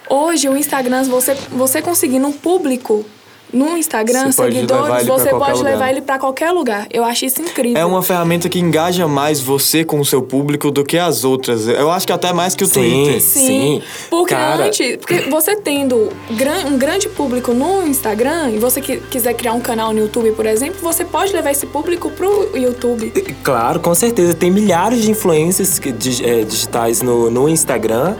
Hoje, 0.08 0.48
o 0.48 0.56
Instagram, 0.56 1.02
você, 1.04 1.34
você 1.50 1.82
conseguindo 1.82 2.28
um 2.28 2.32
público 2.32 3.04
no 3.52 3.76
Instagram, 3.76 4.30
Você 4.30 4.42
pode 4.42 4.54
seguidores, 4.54 5.06
pra 5.06 5.14
você 5.14 5.30
pode 5.30 5.58
lugar. 5.58 5.70
levar 5.70 5.90
ele 5.90 6.00
para 6.00 6.18
qualquer 6.18 6.50
lugar. 6.50 6.86
Eu 6.92 7.04
acho 7.04 7.24
isso 7.24 7.40
incrível. 7.40 7.80
É 7.80 7.84
uma 7.84 8.02
ferramenta 8.02 8.48
que 8.48 8.58
engaja 8.58 9.08
mais 9.08 9.40
você 9.40 9.84
com 9.84 10.00
o 10.00 10.04
seu 10.04 10.22
público 10.22 10.70
do 10.70 10.84
que 10.84 10.98
as 10.98 11.24
outras. 11.24 11.66
Eu 11.66 11.90
acho 11.90 12.06
que 12.06 12.12
até 12.12 12.32
mais 12.32 12.54
que 12.54 12.64
o 12.64 12.66
Sim. 12.66 12.74
Twitter. 12.74 13.20
Sim, 13.20 13.46
Sim, 13.46 13.82
porque 14.10 14.34
cara. 14.34 14.66
antes, 14.66 14.96
porque 14.96 15.20
você 15.30 15.56
tendo 15.56 16.10
um 16.66 16.78
grande 16.78 17.08
público 17.08 17.52
no 17.52 17.86
Instagram 17.86 18.50
e 18.50 18.58
você 18.58 18.80
que 18.80 18.98
quiser 18.98 19.34
criar 19.34 19.52
um 19.54 19.60
canal 19.60 19.92
no 19.92 20.00
YouTube, 20.00 20.32
por 20.32 20.46
exemplo, 20.46 20.78
você 20.82 21.04
pode 21.04 21.32
levar 21.32 21.50
esse 21.50 21.66
público 21.66 22.10
pro 22.10 22.56
YouTube. 22.56 23.10
Claro, 23.42 23.80
com 23.80 23.94
certeza. 23.94 24.34
Tem 24.34 24.50
milhares 24.50 25.02
de 25.02 25.10
influências 25.10 25.80
é, 26.22 26.44
digitais 26.44 27.02
no, 27.02 27.30
no 27.30 27.48
Instagram 27.48 28.16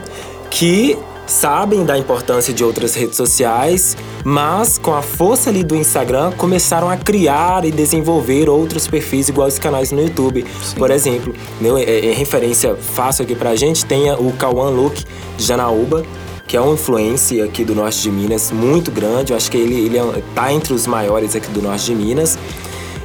que 0.49 0.97
sabem 1.29 1.85
da 1.85 1.97
importância 1.97 2.53
de 2.53 2.63
outras 2.63 2.95
redes 2.95 3.15
sociais, 3.15 3.95
mas 4.23 4.77
com 4.77 4.93
a 4.93 5.01
força 5.01 5.49
ali 5.49 5.63
do 5.63 5.75
Instagram 5.75 6.31
começaram 6.31 6.89
a 6.89 6.97
criar 6.97 7.63
e 7.65 7.71
desenvolver 7.71 8.49
outros 8.49 8.87
perfis 8.87 9.29
igual 9.29 9.47
os 9.47 9.59
canais 9.59 9.91
no 9.91 10.01
YouTube. 10.01 10.45
Por 10.75 10.91
exemplo, 10.91 11.33
né, 11.61 11.69
é, 11.81 12.09
é 12.09 12.13
referência 12.13 12.75
fácil 12.75 13.23
aqui 13.23 13.35
pra 13.35 13.55
gente, 13.55 13.85
tem 13.85 14.11
o 14.11 14.31
Cauã 14.33 14.69
Luke 14.69 15.05
de 15.37 15.43
Janaúba, 15.43 16.03
que 16.49 16.57
é 16.57 16.61
um 16.61 16.73
influencer 16.73 17.45
aqui 17.45 17.63
do 17.63 17.75
norte 17.75 18.01
de 18.01 18.11
Minas, 18.11 18.51
muito 18.51 18.89
grande. 18.89 19.31
Eu 19.31 19.37
acho 19.37 19.51
que 19.51 19.57
ele, 19.57 19.85
ele 19.85 19.99
é, 19.99 20.23
tá 20.33 20.51
entre 20.51 20.73
os 20.73 20.87
maiores 20.87 21.35
aqui 21.35 21.47
do 21.51 21.61
norte 21.61 21.85
de 21.85 21.93
Minas. 21.93 22.39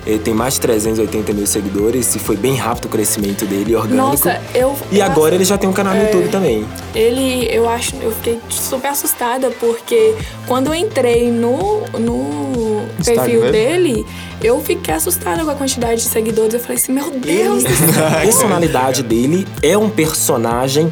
Ele 0.07 0.19
tem 0.19 0.35
mais 0.35 0.55
de 0.55 0.61
380 0.61 1.33
mil 1.33 1.47
seguidores 1.47 2.15
e 2.15 2.19
foi 2.19 2.37
bem 2.37 2.57
rápido 2.57 2.85
o 2.87 2.89
crescimento 2.89 3.47
dele, 3.47 3.75
orgânico. 3.75 3.97
Nossa, 4.07 4.41
eu. 4.55 4.77
E 4.93 4.99
eu 4.99 5.05
agora 5.05 5.29
acho- 5.29 5.37
ele 5.37 5.45
já 5.45 5.57
tem 5.57 5.69
um 5.69 5.73
canal 5.73 5.95
no 5.95 6.01
É. 6.01 6.05
YouTube 6.05 6.29
também. 6.29 6.67
Ele, 6.95 7.49
eu 7.51 7.67
acho, 7.69 7.97
eu 7.97 8.13
fiquei 8.13 8.39
super 8.51 8.89
assustada 8.89 9.51
porque 9.59 10.15
quando 10.47 10.67
eu 10.67 10.75
entrei 10.75 11.31
no, 11.31 11.81
no 11.99 12.83
Instagram 12.99 13.23
perfil 13.25 13.41
dele? 13.51 13.93
dele, 13.95 14.07
eu 14.43 14.61
fiquei 14.61 14.93
assustada 14.93 15.43
com 15.43 15.51
a 15.51 15.55
quantidade 15.55 16.03
de 16.03 16.09
seguidores. 16.09 16.53
Eu 16.55 16.61
falei 16.61 16.77
assim, 16.77 16.93
meu 16.93 17.11
Deus. 17.11 17.65
A 18.15 18.21
personalidade 18.21 19.03
dele 19.03 19.47
é 19.63 19.77
um 19.79 19.89
personagem 19.89 20.91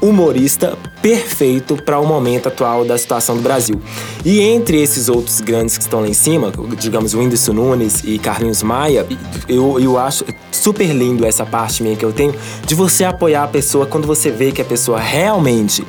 humorista 0.00 0.78
perfeito 1.02 1.76
para 1.76 1.98
o 1.98 2.06
momento 2.06 2.48
atual 2.48 2.84
da 2.84 2.96
situação 2.96 3.36
do 3.36 3.42
Brasil. 3.42 3.80
E 4.24 4.40
entre 4.40 4.80
esses 4.80 5.08
outros 5.08 5.40
grandes 5.40 5.76
que 5.76 5.82
estão 5.82 6.00
lá 6.00 6.08
em 6.08 6.14
cima, 6.14 6.52
digamos, 6.78 7.14
Whindersson 7.14 7.52
Nunes 7.52 8.02
e 8.04 8.18
Carlinhos 8.18 8.62
Maia, 8.62 9.06
eu, 9.48 9.78
eu 9.78 9.98
acho 9.98 10.24
super 10.50 10.88
lindo 10.88 11.26
essa 11.26 11.44
parte 11.44 11.82
minha 11.82 11.96
que 11.96 12.04
eu 12.04 12.12
tenho 12.12 12.34
de 12.66 12.74
você 12.74 13.04
apoiar 13.04 13.44
a 13.44 13.48
pessoa 13.48 13.86
quando 13.86 14.06
você 14.06 14.30
vê 14.30 14.52
que 14.52 14.62
a 14.62 14.64
pessoa 14.64 14.98
realmente 14.98 15.84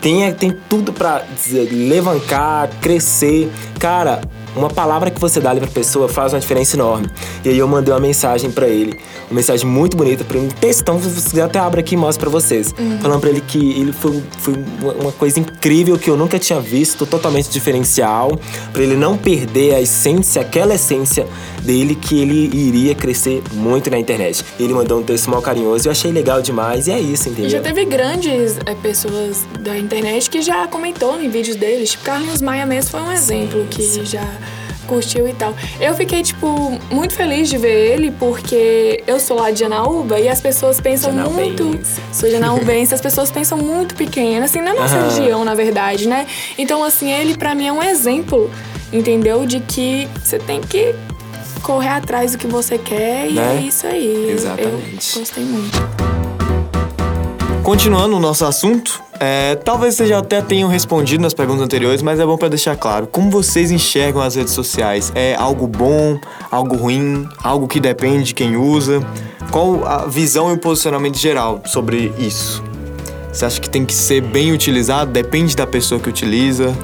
tem, 0.00 0.30
tem 0.34 0.54
tudo 0.68 0.92
pra 0.92 1.24
levantar, 1.70 2.68
crescer. 2.80 3.50
cara, 3.78 4.20
uma 4.56 4.68
palavra 4.70 5.10
que 5.10 5.20
você 5.20 5.40
dá 5.40 5.50
ali 5.50 5.60
pra 5.60 5.68
pessoa 5.68 6.08
faz 6.08 6.32
uma 6.32 6.40
diferença 6.40 6.76
enorme. 6.76 7.08
E 7.44 7.48
aí 7.48 7.58
eu 7.58 7.66
mandei 7.68 7.92
uma 7.92 8.00
mensagem 8.00 8.50
pra 8.50 8.66
ele, 8.68 8.98
uma 9.30 9.36
mensagem 9.36 9.66
muito 9.66 9.96
bonita 9.96 10.24
pra 10.24 10.36
ele, 10.38 10.46
um 10.46 10.50
textão, 10.50 11.00
se 11.00 11.08
você 11.08 11.30
quiser 11.30 11.42
até 11.42 11.58
abre 11.58 11.80
aqui 11.80 11.94
e 11.94 11.98
mostra 11.98 12.20
pra 12.20 12.30
vocês. 12.30 12.74
Falando 13.00 13.20
pra 13.20 13.30
ele 13.30 13.40
que 13.40 13.58
ele 13.80 13.92
foi, 13.92 14.22
foi 14.38 14.54
uma- 15.00 15.12
coisa 15.12 15.38
incrível 15.40 15.98
que 15.98 16.08
eu 16.10 16.16
nunca 16.16 16.38
tinha 16.38 16.60
visto, 16.60 17.06
totalmente 17.06 17.48
diferencial, 17.50 18.38
pra 18.72 18.82
ele 18.82 18.96
não 18.96 19.16
perder 19.16 19.74
a 19.74 19.80
essência, 19.80 20.40
aquela 20.42 20.74
essência 20.74 21.26
dele 21.62 21.94
que 21.94 22.20
ele 22.20 22.50
iria 22.54 22.94
crescer 22.94 23.42
muito 23.52 23.90
na 23.90 23.98
internet. 23.98 24.44
Ele 24.58 24.72
mandou 24.74 25.00
um 25.00 25.02
texto 25.02 25.30
mal 25.30 25.40
carinhoso, 25.40 25.88
eu 25.88 25.92
achei 25.92 26.12
legal 26.12 26.42
demais 26.42 26.86
e 26.86 26.92
é 26.92 27.00
isso, 27.00 27.28
E 27.28 27.32
entendeu? 27.32 27.50
já 27.50 27.60
teve 27.60 27.84
grandes 27.84 28.56
é, 28.66 28.74
pessoas 28.74 29.46
da 29.60 29.76
internet 29.78 30.28
que 30.28 30.42
já 30.42 30.66
comentou 30.66 31.20
em 31.20 31.28
vídeos 31.28 31.56
deles. 31.56 31.90
Tipo, 31.92 32.04
Carlinhos 32.04 32.40
Maia 32.42 32.66
mesmo 32.66 32.90
foi 32.90 33.00
um 33.00 33.10
exemplo 33.12 33.66
que 33.70 34.04
já 34.04 34.26
curtiu 34.84 35.26
e 35.28 35.32
tal. 35.34 35.54
Eu 35.80 35.94
fiquei, 35.94 36.22
tipo, 36.22 36.78
muito 36.90 37.14
feliz 37.14 37.48
de 37.48 37.56
ver 37.58 37.92
ele 37.92 38.10
porque 38.12 39.02
eu 39.06 39.18
sou 39.18 39.38
lá 39.38 39.50
de 39.50 39.60
Janaúba 39.60 40.18
e 40.20 40.28
as 40.28 40.40
pessoas 40.40 40.80
pensam 40.80 41.12
muito. 41.12 41.62
Janaubense. 41.64 42.00
Sou 42.12 42.30
janaubense, 42.30 42.94
as 42.94 43.00
pessoas 43.00 43.30
pensam 43.30 43.58
muito 43.58 43.94
pequeno, 43.94 44.44
assim, 44.44 44.60
na 44.60 44.74
nossa 44.74 44.96
Aham. 44.96 45.08
região, 45.08 45.44
na 45.44 45.54
verdade, 45.54 46.08
né? 46.08 46.26
Então, 46.56 46.82
assim, 46.84 47.10
ele 47.12 47.36
pra 47.36 47.54
mim 47.54 47.66
é 47.66 47.72
um 47.72 47.82
exemplo, 47.82 48.50
entendeu? 48.92 49.44
De 49.46 49.60
que 49.60 50.08
você 50.22 50.38
tem 50.38 50.60
que 50.60 50.94
correr 51.62 51.88
atrás 51.88 52.32
do 52.32 52.38
que 52.38 52.46
você 52.46 52.76
quer 52.78 53.28
e 53.28 53.32
Né? 53.32 53.58
é 53.62 53.66
isso 53.66 53.86
aí. 53.86 54.26
Eu- 54.28 54.34
Exatamente. 54.34 55.14
Eu 55.14 55.20
gostei 55.20 55.44
muito. 55.44 56.23
Continuando 57.64 58.18
o 58.18 58.20
nosso 58.20 58.44
assunto, 58.44 59.02
é, 59.18 59.54
talvez 59.54 59.94
vocês 59.94 60.10
já 60.10 60.18
até 60.18 60.42
tenham 60.42 60.68
respondido 60.68 61.22
nas 61.22 61.32
perguntas 61.32 61.62
anteriores, 61.62 62.02
mas 62.02 62.20
é 62.20 62.26
bom 62.26 62.36
pra 62.36 62.48
deixar 62.48 62.76
claro. 62.76 63.06
Como 63.06 63.30
vocês 63.30 63.70
enxergam 63.70 64.20
as 64.20 64.34
redes 64.34 64.52
sociais? 64.52 65.10
É 65.14 65.34
algo 65.34 65.66
bom, 65.66 66.20
algo 66.50 66.76
ruim, 66.76 67.26
algo 67.42 67.66
que 67.66 67.80
depende 67.80 68.24
de 68.24 68.34
quem 68.34 68.54
usa? 68.54 69.00
Qual 69.50 69.82
a 69.86 70.04
visão 70.04 70.50
e 70.50 70.52
o 70.52 70.58
posicionamento 70.58 71.16
geral 71.16 71.62
sobre 71.64 72.12
isso? 72.18 72.62
Você 73.32 73.46
acha 73.46 73.58
que 73.58 73.70
tem 73.70 73.86
que 73.86 73.94
ser 73.94 74.20
bem 74.20 74.52
utilizado? 74.52 75.10
Depende 75.10 75.56
da 75.56 75.66
pessoa 75.66 75.98
que 75.98 76.10
utiliza? 76.10 76.76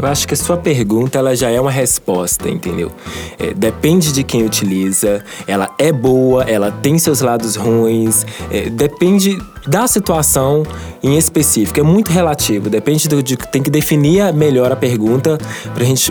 Eu 0.00 0.08
acho 0.08 0.26
que 0.26 0.32
a 0.32 0.36
sua 0.36 0.56
pergunta 0.56 1.18
ela 1.18 1.36
já 1.36 1.50
é 1.50 1.60
uma 1.60 1.70
resposta, 1.70 2.48
entendeu? 2.48 2.90
É, 3.38 3.52
depende 3.52 4.12
de 4.12 4.24
quem 4.24 4.42
utiliza, 4.44 5.22
ela 5.46 5.68
é 5.78 5.92
boa, 5.92 6.44
ela 6.44 6.70
tem 6.70 6.98
seus 6.98 7.20
lados 7.20 7.54
ruins, 7.54 8.24
é, 8.50 8.70
depende 8.70 9.38
da 9.66 9.86
situação 9.86 10.62
em 11.02 11.18
específico, 11.18 11.78
é 11.78 11.82
muito 11.82 12.10
relativo, 12.10 12.70
depende 12.70 13.08
do, 13.08 13.22
de, 13.22 13.36
tem 13.36 13.62
que 13.62 13.70
definir 13.70 14.32
melhor 14.32 14.72
a 14.72 14.76
pergunta 14.76 15.36
pra 15.74 15.84
gente 15.84 16.10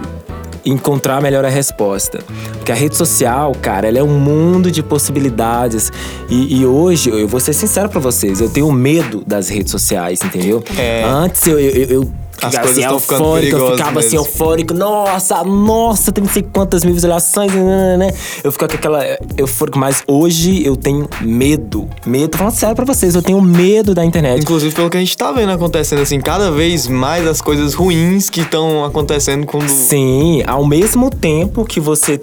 encontrar 0.64 1.20
melhor 1.20 1.44
a 1.44 1.50
resposta. 1.50 2.20
Porque 2.54 2.72
a 2.72 2.76
rede 2.76 2.96
social, 2.96 3.54
cara, 3.60 3.88
ela 3.88 3.98
é 3.98 4.04
um 4.04 4.20
mundo 4.20 4.70
de 4.70 4.84
possibilidades. 4.84 5.92
E, 6.30 6.60
e 6.60 6.66
hoje, 6.66 7.10
eu 7.10 7.28
vou 7.28 7.40
ser 7.40 7.54
sincero 7.54 7.90
pra 7.90 8.00
vocês, 8.00 8.40
eu 8.40 8.50
tenho 8.50 8.72
medo 8.72 9.24
das 9.26 9.50
redes 9.50 9.72
sociais, 9.72 10.22
entendeu? 10.24 10.64
É. 10.78 11.04
Antes 11.04 11.48
eu, 11.48 11.60
eu, 11.60 11.86
eu 11.86 12.12
As 12.48 12.54
ficava 12.54 12.68
coisas 12.68 12.72
assim, 12.72 12.82
estão 12.82 13.00
ficando 13.00 13.24
eufórico, 13.24 13.58
eu 13.58 13.72
ficava 13.72 14.00
assim, 14.00 14.18
mesmo. 14.18 14.26
eufórico. 14.28 14.74
Nossa, 14.74 15.44
nossa, 15.44 16.12
tem 16.12 16.24
não 16.24 16.32
sei 16.32 16.44
quantas 16.44 16.84
mil 16.84 16.94
visualizações, 16.94 17.54
né, 17.54 17.64
né, 17.64 17.98
né. 17.98 18.14
Eu 18.44 18.52
ficava 18.52 18.70
com 18.70 18.78
aquela 18.78 19.04
eufórico, 19.38 19.78
mas 19.78 20.04
hoje 20.08 20.66
eu 20.66 20.76
tenho 20.76 21.08
medo. 21.22 21.88
Medo, 22.06 22.30
tô 22.30 22.38
falando 22.38 22.54
sério 22.54 22.76
pra 22.76 22.86
vocês, 22.86 23.16
eu 23.16 23.22
tenho 23.22 23.42
medo 23.42 23.94
da 23.94 24.04
internet. 24.04 24.42
Inclusive 24.42 24.74
pelo 24.74 24.90
que 24.90 24.98
a 24.98 25.00
gente 25.00 25.16
tá 25.16 25.32
vendo 25.32 25.52
acontecendo, 25.52 26.02
assim, 26.02 26.20
cada 26.20 26.52
vez 26.52 26.88
mais 26.88 27.28
as 27.28 27.42
coisas 27.42 27.74
ruins 27.74 28.30
que 28.30 28.42
estão 28.42 28.84
acontecendo 28.86 29.46
quando. 29.46 29.70
Sim, 29.70 30.44
ao 30.46 30.66
mesmo 30.66 31.10
tempo 31.10 31.66
que 31.66 31.80
você 31.80 32.20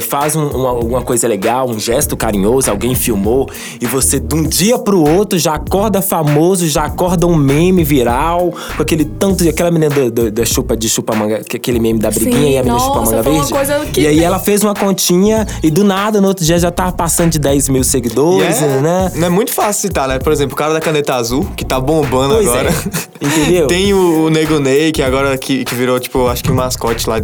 faz 0.00 0.34
um- 0.36 0.48
uma, 0.48 0.68
alguma 0.70 1.02
coisa 1.02 1.26
legal, 1.28 1.68
um 1.68 1.78
gesto 1.78 2.16
carinhoso, 2.16 2.70
alguém 2.70 2.94
filmou, 2.94 3.48
e 3.80 3.86
você 3.86 4.18
de 4.18 4.34
um 4.34 4.42
dia 4.42 4.78
pro 4.78 5.00
outro 5.02 5.38
já 5.38 5.54
acorda 5.54 6.00
famoso, 6.00 6.66
já 6.66 6.84
acorda 6.84 7.26
um 7.26 7.34
meme 7.36 7.84
viral, 7.84 8.52
com 8.76 8.82
aquele 8.82 9.04
tanto 9.04 9.42
de 9.42 9.48
aquela 9.50 9.70
menina 9.70 9.94
da 10.30 10.44
chupa 10.44 10.76
de 10.76 10.88
chupa 10.88 11.14
manga, 11.14 11.40
que- 11.44 11.56
aquele 11.56 11.78
meme 11.78 11.98
da 11.98 12.10
briguinha 12.10 12.36
Sim, 12.40 12.50
e 12.52 12.58
a 12.58 12.62
menina 12.62 12.78
chupa 12.80 13.00
nossa, 13.00 13.10
manga 13.12 13.22
foi 13.24 13.32
uma 13.32 13.38
verde. 13.44 13.52
coisa 13.54 13.86
que 13.92 14.00
e 14.00 14.06
aí 14.06 14.22
ela 14.22 14.38
fez 14.38 14.62
uma 14.62 14.74
continha 14.74 15.46
e 15.62 15.70
do 15.70 15.84
nada 15.84 16.20
no 16.20 16.28
outro 16.28 16.44
dia 16.44 16.58
já 16.58 16.70
tava 16.70 16.92
passando 16.92 17.30
de 17.30 17.38
10 17.38 17.68
mil 17.68 17.84
seguidores, 17.84 18.62
é, 18.62 18.80
né? 18.80 19.12
Não 19.16 19.26
é 19.26 19.30
muito 19.30 19.52
fácil 19.52 19.82
citar, 19.88 20.08
né? 20.08 20.18
Por 20.18 20.32
exemplo, 20.32 20.54
o 20.54 20.56
cara 20.56 20.72
da 20.72 20.80
caneta 20.80 21.14
azul, 21.14 21.46
que 21.56 21.64
tá 21.64 21.78
bombando 21.80 22.34
Pois 22.34 22.48
agora. 22.48 22.70
é. 22.70 23.26
Entendeu? 23.26 23.66
Tem 23.68 23.92
o, 23.92 24.24
o 24.26 24.30
Nego 24.30 24.58
Ney, 24.58 24.90
que 24.92 25.02
agora 25.02 25.36
que, 25.36 25.64
que 25.64 25.74
virou, 25.74 25.98
tipo, 26.00 26.26
acho 26.28 26.42
que 26.42 26.50
o 26.50 26.54
mascote 26.54 27.08
lá 27.08 27.20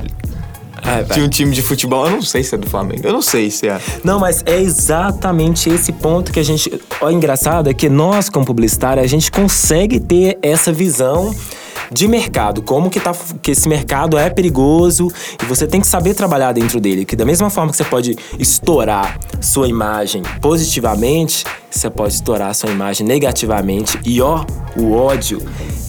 Ai, 0.82 1.04
vai. 1.04 1.16
de 1.16 1.24
um 1.24 1.28
time 1.28 1.52
de 1.54 1.62
futebol. 1.62 2.06
Eu 2.06 2.12
não 2.12 2.22
sei 2.22 2.42
se 2.42 2.54
é 2.54 2.58
do 2.58 2.68
Flamengo. 2.68 3.06
Eu 3.06 3.12
não 3.12 3.22
sei 3.22 3.50
se 3.50 3.68
é. 3.68 3.80
Não, 4.02 4.18
mas 4.18 4.42
é 4.44 4.60
exatamente 4.60 5.70
esse 5.70 5.92
ponto 5.92 6.32
que 6.32 6.40
a 6.40 6.42
gente. 6.42 6.80
O 7.00 7.10
engraçado 7.10 7.70
é 7.70 7.74
que 7.74 7.88
nós, 7.88 8.28
como 8.28 8.44
publicitário, 8.44 9.02
a 9.02 9.06
gente 9.06 9.30
consegue 9.30 10.00
ter 10.00 10.38
essa 10.42 10.72
visão 10.72 11.34
de 11.90 12.08
mercado, 12.08 12.62
como 12.62 12.88
que, 12.88 12.98
tá, 12.98 13.12
que 13.42 13.50
esse 13.50 13.68
mercado 13.68 14.16
é 14.16 14.30
perigoso 14.30 15.08
e 15.42 15.44
você 15.44 15.66
tem 15.66 15.80
que 15.80 15.86
saber 15.86 16.14
trabalhar 16.14 16.52
dentro 16.52 16.80
dele. 16.80 17.04
Que 17.04 17.14
da 17.14 17.24
mesma 17.24 17.50
forma 17.50 17.70
que 17.70 17.76
você 17.76 17.84
pode 17.84 18.16
estourar 18.38 19.18
sua 19.40 19.68
imagem 19.68 20.22
positivamente, 20.40 21.44
você 21.72 21.90
pode 21.90 22.14
estourar 22.14 22.54
sua 22.54 22.70
imagem 22.70 23.06
negativamente. 23.06 23.98
E 24.04 24.20
ó, 24.20 24.44
o 24.76 24.92
ódio 24.92 25.40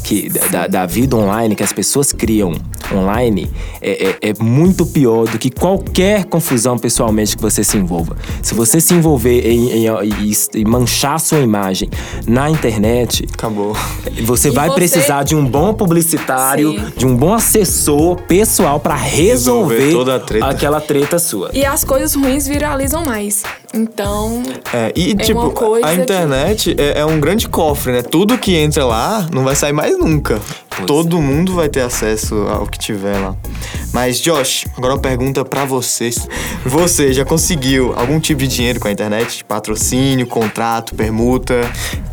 que, 0.03 0.29
da- 0.29 0.47
da, 0.47 0.67
da 0.67 0.85
vida 0.85 1.15
online 1.15 1.55
que 1.55 1.63
as 1.63 1.71
pessoas 1.71 2.11
criam 2.11 2.53
online 2.93 3.49
é, 3.81 4.09
é- 4.09 4.29
é 4.29 4.33
muito 4.43 4.85
pior 4.85 5.25
do 5.27 5.39
que 5.39 5.49
qualquer 5.49 6.25
confusão 6.25 6.77
pessoalmente 6.77 7.35
que 7.37 7.41
você 7.41 7.63
se 7.63 7.77
envolva. 7.77 8.17
Se 8.41 8.53
você 8.53 8.81
se 8.81 8.93
envolver 8.93 9.47
em, 9.49 9.85
em- 9.87 10.09
e, 10.29 10.33
e 10.59 10.65
manchar 10.65 11.19
sua 11.19 11.39
imagem 11.39 11.89
na 12.27 12.49
internet, 12.49 13.25
Acabou. 13.33 13.75
você 14.25 14.49
E 14.49 14.51
vai 14.51 14.67
você- 14.69 14.75
precisar 14.75 15.23
de 15.23 15.35
um 15.35 15.45
bom 15.45 15.73
publicitário, 15.73 16.71
Sim. 16.73 16.85
de 16.97 17.05
um 17.05 17.15
bom 17.15 17.33
assessor 17.33 18.17
pessoal 18.23 18.79
pra 18.79 18.95
resolver, 18.95 19.77
Resolver 19.79 19.91
toda 19.93 20.15
a 20.15 20.19
treta. 20.19 20.45
aquela 20.47 20.81
treta 20.81 21.17
sua. 21.19 21.49
E 21.53 21.65
as 21.65 21.83
coisas 21.85 22.13
ruins 22.13 22.45
viralizam 22.45 23.05
mais. 23.05 23.43
Então, 23.73 24.43
É, 24.71 24.91
e, 24.95 25.11
É 25.11 25.15
tipo, 25.15 25.39
a 25.83 25.89
que- 25.95 26.01
internet 26.01 26.75
é, 26.77 26.99
é 26.99 27.05
um 27.05 27.19
grande 27.19 27.49
cofre, 27.49 27.91
né? 27.91 28.01
Tudo 28.03 28.37
que 28.37 28.55
entra 28.55 28.85
lá 28.85 29.27
não 29.33 29.43
vai 29.43 29.55
sair 29.55 29.73
mais 29.73 29.97
nunca. 29.97 30.39
Pois 30.75 30.87
Todo 30.87 31.21
mundo 31.21 31.53
vai 31.53 31.69
ter 31.69 31.81
acesso 31.81 32.35
ao 32.47 32.65
que 32.67 32.79
tiver 32.79 33.17
lá. 33.17 33.35
Mas, 33.91 34.19
Josh, 34.19 34.65
agora 34.75 34.93
uma 34.93 34.99
pergunta 34.99 35.45
pra 35.45 35.65
vocês. 35.65 36.27
Você 36.65 37.13
já 37.13 37.23
conseguiu 37.23 37.93
algum 37.95 38.19
tipo 38.19 38.41
de 38.41 38.47
dinheiro 38.47 38.79
com 38.79 38.87
a 38.87 38.91
internet? 38.91 39.43
Patrocínio, 39.45 40.25
contrato, 40.25 40.95
permuta? 40.95 41.61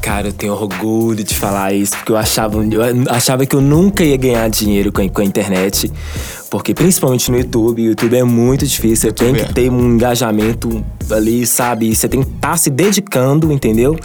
Cara, 0.02 0.28
eu 0.28 0.32
tenho 0.32 0.52
orgulho 0.52 1.24
de 1.24 1.34
falar 1.34 1.72
isso, 1.72 1.96
porque 1.96 2.12
eu 2.12 2.16
achava, 2.16 2.58
eu 2.62 2.82
achava 3.08 3.46
que 3.46 3.56
eu 3.56 3.60
nunca 3.62 4.04
ia 4.04 4.16
ganhar 4.16 4.48
dinheiro 4.50 4.92
com 4.92 5.00
a, 5.00 5.08
com 5.08 5.22
a 5.22 5.24
internet. 5.24 5.90
Porque 6.50 6.74
principalmente 6.74 7.30
no 7.30 7.38
YouTube, 7.38 7.80
o 7.80 7.86
YouTube 7.90 8.16
é 8.16 8.24
muito 8.24 8.66
difícil. 8.66 9.10
Você 9.10 9.12
tem 9.12 9.34
que 9.34 9.42
é. 9.42 9.44
ter 9.44 9.70
um 9.70 9.94
engajamento 9.94 10.84
ali, 11.08 11.46
sabe? 11.46 11.94
Você 11.94 12.08
tem 12.08 12.22
que 12.22 12.28
estar 12.28 12.56
se 12.56 12.68
dedicando, 12.68 13.52
entendeu? 13.52 13.96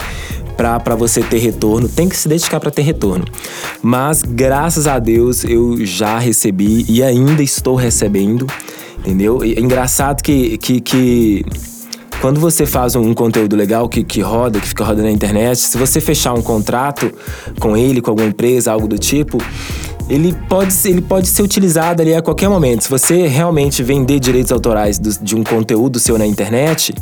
Pra 0.56 0.94
você 0.96 1.22
ter 1.22 1.38
retorno. 1.38 1.88
Tem 1.88 2.08
que 2.08 2.16
se 2.16 2.28
dedicar 2.28 2.58
pra 2.58 2.70
ter 2.70 2.82
retorno. 2.82 3.24
Mas, 3.82 4.22
graças 4.22 4.86
a 4.86 4.98
Deus, 4.98 5.44
eu 5.44 5.84
já 5.84 6.18
recebi 6.18 6.84
e 6.88 7.02
ainda 7.02 7.42
estou 7.42 7.74
recebendo, 7.76 8.46
entendeu? 8.98 9.44
E 9.44 9.54
é 9.54 9.60
engraçado 9.60 10.22
que, 10.22 10.56
que, 10.58 10.80
que 10.80 11.44
quando 12.20 12.40
você 12.40 12.64
faz 12.64 12.96
um 12.96 13.12
conteúdo 13.12 13.54
legal 13.54 13.88
que, 13.88 14.02
que 14.02 14.20
roda, 14.22 14.58
que 14.58 14.66
fica 14.68 14.82
rodando 14.82 15.04
na 15.08 15.12
internet, 15.12 15.58
se 15.58 15.76
você 15.76 16.00
fechar 16.00 16.32
um 16.32 16.40
contrato 16.42 17.12
com 17.60 17.76
ele, 17.76 18.00
com 18.00 18.10
alguma 18.10 18.26
empresa, 18.28 18.72
algo 18.72 18.88
do 18.88 18.98
tipo, 18.98 19.38
ele 20.08 20.34
pode, 20.48 20.74
ele 20.86 21.02
pode 21.02 21.28
ser 21.28 21.42
utilizado 21.42 22.00
ali 22.00 22.14
a 22.14 22.22
qualquer 22.22 22.48
momento. 22.48 22.84
Se 22.84 22.88
você 22.90 23.26
realmente 23.26 23.82
vender 23.82 24.18
direitos 24.18 24.50
autorais 24.50 24.98
do- 24.98 25.10
de 25.22 25.36
um 25.36 25.44
conteúdo 25.44 26.00
seu 26.00 26.16
na 26.16 26.26
internet, 26.26 26.94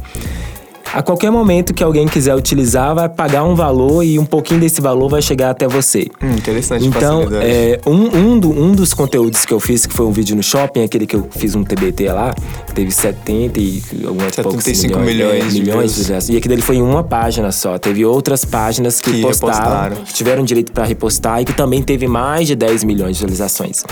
a 0.94 1.02
qualquer 1.02 1.30
momento 1.30 1.74
que 1.74 1.82
alguém 1.82 2.06
quiser 2.06 2.34
utilizar, 2.36 2.94
vai 2.94 3.08
pagar 3.08 3.42
um 3.44 3.54
valor 3.54 4.02
e 4.04 4.18
um 4.18 4.24
pouquinho 4.24 4.60
desse 4.60 4.80
valor 4.80 5.08
vai 5.08 5.20
chegar 5.20 5.50
até 5.50 5.66
você. 5.66 6.06
Hum, 6.22 6.32
interessante 6.36 6.86
Então, 6.86 7.26
é, 7.32 7.80
um, 7.84 8.16
um, 8.16 8.38
do- 8.38 8.50
um 8.50 8.72
dos 8.72 8.94
conteúdos 8.94 9.44
que 9.44 9.52
eu 9.52 9.58
fiz, 9.58 9.86
que 9.86 9.92
foi 9.92 10.06
um 10.06 10.12
vídeo 10.12 10.36
no 10.36 10.42
shopping, 10.42 10.84
aquele 10.84 11.06
que 11.06 11.16
eu 11.16 11.26
fiz 11.32 11.54
um 11.56 11.64
TBT 11.64 12.12
lá, 12.12 12.32
teve 12.74 12.92
70 12.92 13.58
e 13.58 13.82
algumas 14.06 14.34
poucos 14.36 14.62
75 14.62 15.00
milhões, 15.00 15.14
milhões 15.14 15.44
é, 15.44 15.48
de 15.48 15.60
milhões 15.60 15.60
views. 15.60 15.64
de 15.64 15.90
visualizações. 15.90 16.28
E 16.28 16.36
aquele 16.36 16.54
dele 16.54 16.62
foi 16.62 16.76
em 16.76 16.82
uma 16.82 17.02
página 17.02 17.50
só. 17.50 17.76
Teve 17.78 18.04
outras 18.04 18.44
páginas 18.44 19.00
que, 19.00 19.10
Que 19.10 19.20
postaram, 19.22 19.54
repostaram. 19.56 19.96
que 20.04 20.14
tiveram 20.14 20.44
direito 20.44 20.70
para 20.72 20.84
repostar 20.84 21.40
e 21.40 21.44
que 21.44 21.52
também 21.52 21.82
teve 21.82 22.06
mais 22.06 22.46
de 22.46 22.54
10 22.54 22.84
milhões 22.84 23.16
de 23.16 23.24
visualizações. 23.26 23.82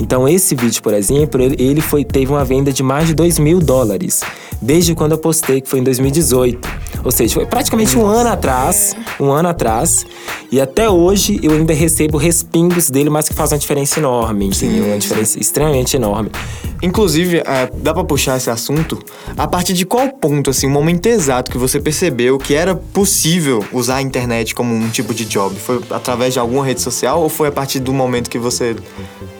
Então 0.00 0.28
esse 0.28 0.54
vídeo, 0.54 0.82
por 0.82 0.94
exemplo, 0.94 1.40
ele, 1.42 1.80
foi, 1.80 2.04
teve 2.04 2.30
uma 2.30 2.44
venda 2.44 2.72
de 2.72 2.82
mais 2.82 3.08
de 3.08 3.14
2 3.14 3.38
mil 3.38 3.60
dólares. 3.60 4.22
Desde 4.60 4.94
quando 4.94 5.12
eu 5.12 5.18
postei, 5.18 5.60
que 5.60 5.68
foi 5.68 5.80
em 5.80 5.82
2018. 5.82 6.68
Ou 7.04 7.10
seja, 7.10 7.34
foi 7.34 7.46
praticamente 7.46 7.96
um 7.98 8.06
ano 8.06 8.30
atrás. 8.30 8.94
Um 9.18 9.30
ano 9.30 9.48
atrás. 9.48 10.06
E 10.50 10.60
até 10.60 10.88
hoje 10.88 11.40
eu 11.42 11.52
ainda 11.52 11.72
recebo 11.72 12.16
respingos 12.16 12.90
dele, 12.90 13.10
mas 13.10 13.28
que 13.28 13.34
faz 13.34 13.52
uma 13.52 13.58
diferença 13.58 13.98
enorme, 13.98 14.46
entendeu? 14.46 14.84
Uma 14.84 14.98
diferença 14.98 15.38
extremamente 15.38 15.96
enorme. 15.96 16.30
Inclusive, 16.82 17.38
é, 17.38 17.70
dá 17.74 17.94
pra 17.94 18.02
puxar 18.02 18.36
esse 18.36 18.50
assunto? 18.50 18.98
A 19.36 19.46
partir 19.46 19.72
de 19.72 19.86
qual 19.86 20.08
ponto, 20.08 20.50
assim, 20.50 20.66
o 20.66 20.70
momento 20.70 21.06
exato 21.06 21.50
que 21.50 21.56
você 21.56 21.78
percebeu 21.78 22.38
que 22.38 22.54
era 22.54 22.74
possível 22.74 23.64
usar 23.72 23.96
a 23.96 24.02
internet 24.02 24.54
como 24.54 24.74
um 24.74 24.88
tipo 24.88 25.14
de 25.14 25.24
job? 25.24 25.54
Foi 25.54 25.80
através 25.90 26.32
de 26.32 26.40
alguma 26.40 26.64
rede 26.64 26.80
social 26.80 27.22
ou 27.22 27.28
foi 27.28 27.48
a 27.48 27.52
partir 27.52 27.78
do 27.78 27.92
momento 27.92 28.28
que 28.28 28.38
você 28.38 28.74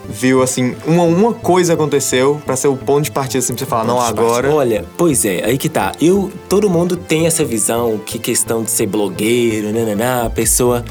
viu, 0.08 0.42
assim, 0.42 0.76
uma, 0.86 1.02
uma 1.02 1.32
coisa 1.32 1.74
aconteceu 1.74 2.40
pra 2.44 2.54
ser 2.54 2.68
o 2.68 2.76
ponto 2.76 3.04
de 3.04 3.10
partida, 3.10 3.38
assim, 3.38 3.54
pra 3.54 3.64
você 3.64 3.70
falar, 3.70 3.84
não, 3.84 4.00
agora... 4.00 4.50
Olha, 4.52 4.84
pois 4.96 5.24
é, 5.24 5.44
aí 5.44 5.58
que 5.58 5.68
tá. 5.68 5.92
Eu, 6.00 6.30
todo 6.48 6.68
mundo 6.70 6.96
tem 6.96 7.26
essa 7.26 7.44
visão 7.44 7.98
que 8.04 8.18
questão 8.18 8.62
de 8.62 8.70
ser 8.70 8.86
blogueiro, 8.86 9.72
nananã, 9.72 10.26
a 10.26 10.30
pessoa 10.30 10.84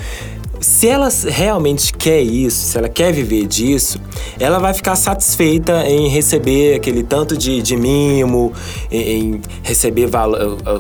se 0.62 0.88
ela 0.88 1.10
realmente 1.28 1.92
quer 1.92 2.22
isso, 2.22 2.68
se 2.68 2.78
ela 2.78 2.88
quer 2.88 3.12
viver 3.12 3.48
disso, 3.48 4.00
ela 4.40 4.60
vai 4.60 4.74
ficar 4.74 4.96
satisfeita 4.96 5.84
em 5.88 6.08
receber 6.08 6.76
aquele 6.76 7.02
tanto 7.02 7.36
de, 7.36 7.62
de 7.62 7.76
mimo, 7.76 8.54
em, 8.92 9.34
em 9.34 9.42
receber 9.64 10.06
val 10.06 10.32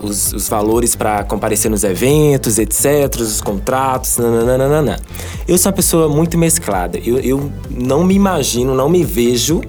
os, 0.03 0.33
os, 0.33 0.47
valores 0.47 0.95
para 0.95 1.23
comparecer 1.23 1.71
nos 1.71 1.83
eventos, 1.83 2.59
etc., 2.59 3.19
os 3.19 3.41
contratos, 3.41 4.17
nananana. 4.17 5.00
Eu 5.47 5.57
sou 5.57 5.71
uma 5.71 5.75
pessoa 5.75 6.07
muito 6.07 6.38
mesclada. 6.38 7.00
Eu, 7.03 7.17
eu 7.19 7.51
não 7.69 8.03
me 8.03 8.13
imagino, 8.13 8.75
não 8.75 8.88
me 8.88 9.03
vejo 9.03 9.61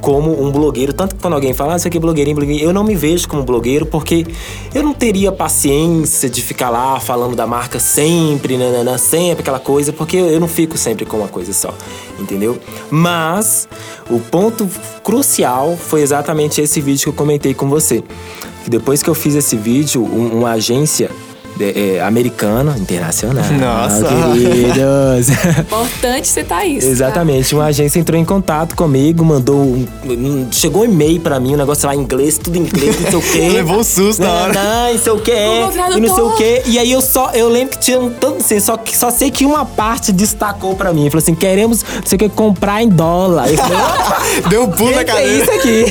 como 0.00 0.42
um 0.42 0.50
blogueiro. 0.50 0.92
Tanto 0.92 1.14
que 1.14 1.20
quando 1.20 1.34
alguém 1.34 1.52
fala, 1.52 1.74
ah, 1.74 1.76
isso 1.76 1.86
aqui 1.86 1.98
é 1.98 2.00
blogueirinho, 2.00 2.36
blogueirinho, 2.36 2.68
eu 2.68 2.72
não 2.72 2.84
me 2.84 2.94
vejo 2.94 3.28
como 3.28 3.42
blogueiro 3.42 3.86
porque 3.86 4.26
eu 4.74 4.82
não 4.82 4.92
teria 4.92 5.30
paciência 5.30 6.28
de 6.28 6.42
ficar 6.42 6.70
lá 6.70 6.98
falando 6.98 7.36
da 7.36 7.46
marca 7.46 7.78
sempre, 7.78 8.56
nanana, 8.56 8.98
sempre 8.98 9.40
aquela 9.42 9.60
coisa, 9.60 9.92
porque 9.92 10.16
eu 10.16 10.40
não 10.40 10.48
fico 10.48 10.76
sempre 10.76 11.04
com 11.04 11.18
uma 11.18 11.28
coisa 11.28 11.52
só, 11.52 11.74
entendeu? 12.18 12.58
Mas 12.90 13.68
o 14.10 14.18
ponto 14.18 14.68
crucial 15.02 15.76
foi 15.76 16.02
exatamente 16.02 16.60
esse 16.60 16.80
vídeo 16.80 17.02
que 17.04 17.08
eu 17.08 17.12
comentei 17.12 17.54
com 17.54 17.68
você. 17.68 18.02
Que 18.64 18.70
depois 18.70 19.02
que 19.02 19.08
eu 19.08 19.14
fiz 19.14 19.34
esse 19.34 19.56
vídeo, 19.56 20.02
um, 20.02 20.38
uma 20.38 20.52
agência 20.52 21.10
é, 21.60 22.00
americano, 22.00 22.74
internacional. 22.78 23.44
Nossa! 23.52 24.06
Queridos. 24.32 25.28
Importante 25.60 26.28
citar 26.28 26.66
isso. 26.66 26.86
tá? 26.86 26.92
Exatamente. 26.92 27.54
Uma 27.54 27.66
agência 27.66 27.98
entrou 27.98 28.18
em 28.18 28.24
contato 28.24 28.74
comigo, 28.74 29.24
mandou. 29.24 29.56
Um, 29.56 29.86
um- 30.06 30.48
chegou 30.50 30.82
um 30.82 30.84
e-mail 30.84 31.20
pra 31.20 31.38
mim, 31.38 31.54
um 31.54 31.56
negócio 31.58 31.86
lá 31.86 31.94
em 31.94 32.00
inglês, 32.00 32.38
tudo 32.38 32.56
em 32.56 32.60
inglês, 32.62 32.96
não 33.00 33.10
sei 33.10 33.18
o 33.18 33.22
quê. 33.22 33.48
Levou 33.54 33.78
um 33.80 33.84
susto 33.84 34.22
na 34.22 34.30
hora. 34.32 34.52
Não, 34.52 34.92
não 34.92 34.98
sei 34.98 35.12
o 35.12 35.20
quê. 35.20 35.32
E 35.96 36.00
não 36.00 36.14
sei 36.14 36.24
o 36.24 36.30
quê. 36.32 36.62
E 36.66 36.78
aí 36.78 36.90
eu 36.92 37.00
só. 37.00 37.30
Eu 37.32 37.48
lembro 37.48 37.70
que 37.76 37.78
tinha 37.78 38.00
um 38.00 38.10
tanto 38.10 38.38
assim, 38.38 38.58
só, 38.60 38.78
só 38.92 39.10
sei 39.10 39.30
que 39.30 39.44
uma 39.44 39.64
parte 39.64 40.12
destacou 40.12 40.74
pra 40.74 40.92
mim. 40.92 41.08
Falou 41.10 41.22
assim: 41.22 41.34
queremos, 41.34 41.82
não 41.82 42.06
sei 42.06 42.16
o 42.16 42.18
que, 42.18 42.28
comprar 42.28 42.82
em 42.82 42.88
dólar. 42.88 43.48
Falei, 43.48 43.76
"Opa, 43.76 44.20
Deu 44.48 44.62
um 44.64 44.70
pulo 44.70 44.90
na 44.92 45.04
que 45.04 45.10
é 45.10 45.26
isso 45.26 45.50
aqui? 45.50 45.84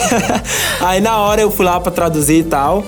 aí 0.81 1.01
na 1.01 1.17
hora 1.17 1.41
eu 1.41 1.51
fui 1.51 1.65
lá 1.65 1.79
pra 1.79 1.91
traduzir 1.91 2.39
e 2.39 2.43
tal. 2.43 2.83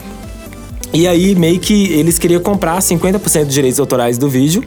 E 0.93 1.07
aí, 1.07 1.35
meio 1.35 1.59
que 1.59 1.93
eles 1.93 2.19
queriam 2.19 2.41
comprar 2.41 2.79
50% 2.79 3.45
dos 3.45 3.53
direitos 3.53 3.79
autorais 3.79 4.17
do 4.17 4.29
vídeo. 4.29 4.63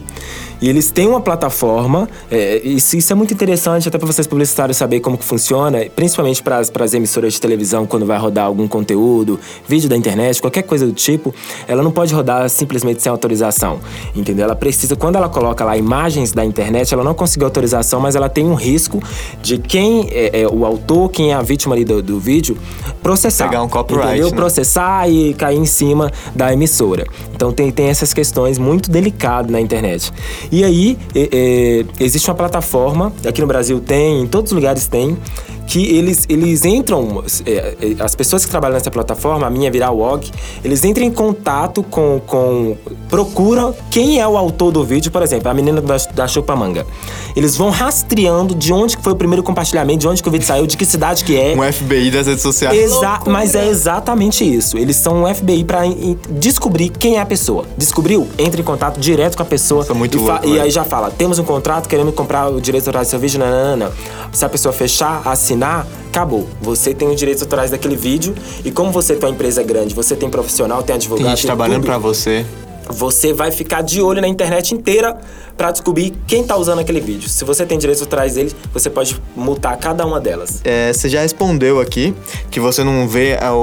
E 0.65 0.69
eles 0.71 0.91
têm 0.91 1.07
uma 1.07 1.21
plataforma, 1.21 2.09
é, 2.31 2.59
isso, 2.65 2.97
isso 2.97 3.13
é 3.13 3.15
muito 3.15 3.35
interessante 3.35 3.87
até 3.87 3.99
para 3.99 4.07
vocês 4.07 4.27
publicitários 4.27 4.79
saber 4.79 4.99
como 5.01 5.19
que 5.19 5.25
funciona, 5.25 5.85
principalmente 5.95 6.43
para 6.43 6.59
as 6.59 6.95
emissoras 6.95 7.35
de 7.35 7.41
televisão 7.43 7.85
quando 7.85 8.07
vai 8.07 8.17
rodar 8.17 8.47
algum 8.47 8.67
conteúdo, 8.67 9.39
vídeo 9.69 9.91
da 9.91 9.97
internet, 9.97 10.41
qualquer 10.41 10.63
coisa 10.63 10.87
do 10.87 10.95
tipo, 10.95 11.35
ela 11.69 11.83
não 11.83 11.91
pode 11.91 12.15
rodar 12.15 12.49
simplesmente 12.49 13.03
sem 13.03 13.11
autorização, 13.13 13.79
entendeu? 14.17 14.47
Ela 14.47 14.57
precisa, 14.57 14.97
quando 14.97 15.17
ela 15.17 15.29
coloca 15.29 15.63
lá 15.67 15.77
imagens 15.77 16.33
da 16.33 16.43
internet, 16.43 16.95
ela 16.95 17.05
não 17.05 17.13
conseguiu 17.13 17.47
autorização, 17.47 18.01
mas 18.01 18.17
ela 18.17 18.31
tem 18.31 18.47
um 18.47 18.55
risco 18.55 19.03
de 19.43 19.59
quem 19.59 20.09
é, 20.13 20.45
é 20.45 20.49
o 20.49 20.65
autor, 20.65 21.11
quem 21.11 21.33
é 21.33 21.35
a 21.35 21.43
vítima 21.43 21.75
ali 21.75 21.85
do, 21.85 22.03
do 22.03 22.19
vídeo, 22.19 22.57
processar. 23.03 23.51
Pegar 23.51 23.63
um 23.63 23.69
copyright, 23.69 24.13
entendeu? 24.13 24.31
né? 24.31 24.37
processar 24.37 25.11
e 25.11 25.35
cair 25.35 25.59
em 25.59 25.67
cima 25.67 26.11
da 26.35 26.51
emissora. 26.55 27.05
Então 27.35 27.53
tem, 27.53 27.71
tem 27.71 27.89
essas 27.89 28.15
questões 28.15 28.57
muito 28.57 28.91
delicadas 28.91 29.51
na 29.51 29.61
internet. 29.61 30.11
E 30.55 30.63
aí, 30.63 30.97
é, 31.17 31.29
é, 31.33 31.85
existe 31.99 32.31
uma 32.31 32.37
plataforma, 32.37 33.13
aqui 33.27 33.41
no 33.41 33.47
Brasil 33.49 33.81
tem, 33.81 34.23
em 34.23 34.27
todos 34.29 34.53
os 34.53 34.55
lugares 34.55 34.87
tem, 34.87 35.19
que 35.67 35.97
eles, 35.97 36.27
eles 36.29 36.65
entram, 36.65 37.25
é, 37.47 37.51
é, 37.51 37.77
as 38.03 38.15
pessoas 38.15 38.45
que 38.45 38.51
trabalham 38.51 38.75
nessa 38.75 38.91
plataforma, 38.91 39.47
a 39.47 39.51
minha 39.51 39.71
virar 39.71 39.91
WOG, 39.91 40.31
eles 40.65 40.85
entram 40.85 41.05
em 41.05 41.11
contato 41.11 41.83
com, 41.83 42.21
com. 42.27 42.77
procuram 43.09 43.75
quem 43.91 44.21
é 44.21 44.27
o 44.29 44.37
autor 44.37 44.71
do 44.73 44.85
vídeo, 44.85 45.11
por 45.11 45.23
exemplo, 45.23 45.49
a 45.49 45.55
menina 45.55 45.81
da, 45.81 45.97
da 46.15 46.29
Chupamanga. 46.29 46.87
Eles 47.35 47.57
vão 47.57 47.71
rastreando 47.71 48.55
de 48.55 48.73
onde 48.73 48.97
foi 48.99 49.13
o 49.13 49.17
primeiro 49.17 49.43
compartilhamento, 49.43 50.01
de 50.01 50.09
onde 50.09 50.23
que 50.23 50.29
o 50.29 50.33
vídeo 50.33 50.47
saiu, 50.47 50.67
de 50.67 50.77
que 50.77 50.85
cidade 50.85 51.25
que 51.25 51.37
é. 51.37 51.55
Um 51.57 51.73
FBI 51.73 52.11
das 52.11 52.27
redes 52.27 52.43
sociais. 52.43 52.79
Exa 52.79 52.95
Loucura. 53.11 53.33
mas 53.33 53.55
é 53.55 53.67
exatamente 53.67 54.45
isso. 54.45 54.77
Eles 54.77 54.97
são 54.97 55.25
um 55.25 55.35
FBI 55.35 55.65
pra 55.65 55.87
in- 55.87 56.19
descobrir 56.31 56.91
quem 56.91 57.17
é 57.17 57.21
a 57.21 57.27
pessoa. 57.27 57.65
Descobriu? 57.77 58.29
Entra 58.39 58.61
em 58.61 58.65
contato 58.65 59.01
direto 59.01 59.37
com 59.37 59.43
a 59.43 59.47
pessoa. 59.47 59.83
Isso 59.83 59.93
é 59.93 59.95
muito 59.95 60.19
e, 60.19 60.21
louco, 60.21 60.47
e 60.47 60.61
aí 60.61 60.71
já 60.71 60.85
fala: 60.85 61.11
temos 61.11 61.39
um 61.39 61.45
contrato, 61.45 61.89
queremos 61.89 62.15
comprar 62.15 62.49
o 62.49 62.61
direito 62.61 62.85
autoral 62.85 63.03
do 63.05 63.09
seu 63.09 63.19
vídeo. 63.19 63.41
Não, 63.41 63.47
não, 63.51 63.77
não, 63.77 63.87
não. 63.89 63.93
Se 64.33 64.45
a 64.45 64.49
pessoa 64.49 64.73
fechar, 64.73 65.23
acabou. 65.63 66.49
Você 66.61 66.95
tem 66.95 67.09
os 67.09 67.17
direitos 67.17 67.43
autorais 67.43 67.71
daquele 67.71 67.97
vídeo. 67.97 68.35
E 68.65 68.71
como 68.71 68.91
você 68.91 69.15
tem 69.15 69.29
uma 69.29 69.35
empresa 69.35 69.63
grande, 69.63 69.95
você 69.95 70.15
tem 70.15 70.31
profissional, 70.31 70.83
tem 70.83 70.95
advogado. 70.97 71.25
Tem 71.25 71.31
gente 71.31 71.43
tem 71.43 71.47
trabalhando 71.47 71.85
pra 71.85 71.99
você. 71.99 72.45
Você 72.89 73.33
vai 73.33 73.51
ficar 73.51 73.83
de 73.83 74.01
olho 74.01 74.21
na 74.21 74.29
internet 74.29 74.75
inteira 74.75 75.19
pra 75.57 75.71
descobrir 75.71 76.13
quem 76.27 76.45
tá 76.45 76.57
usando 76.57 76.81
aquele 76.81 77.01
vídeo. 77.01 77.29
Se 77.29 77.45
você 77.45 77.65
tem 77.65 77.79
direitos 77.79 78.03
autorais 78.03 78.35
dele, 78.35 78.53
você 78.73 78.91
pode 78.91 79.21
multar 79.37 79.77
cada 79.79 80.05
uma 80.05 80.21
delas. 80.21 80.61
É, 80.65 80.93
você 80.93 81.09
já 81.09 81.21
respondeu 81.21 81.81
aqui 81.81 82.15
que 82.51 82.59
você 82.59 82.83
não 82.83 83.09
vê 83.09 83.31
é, 83.31 83.51
o, 83.51 83.57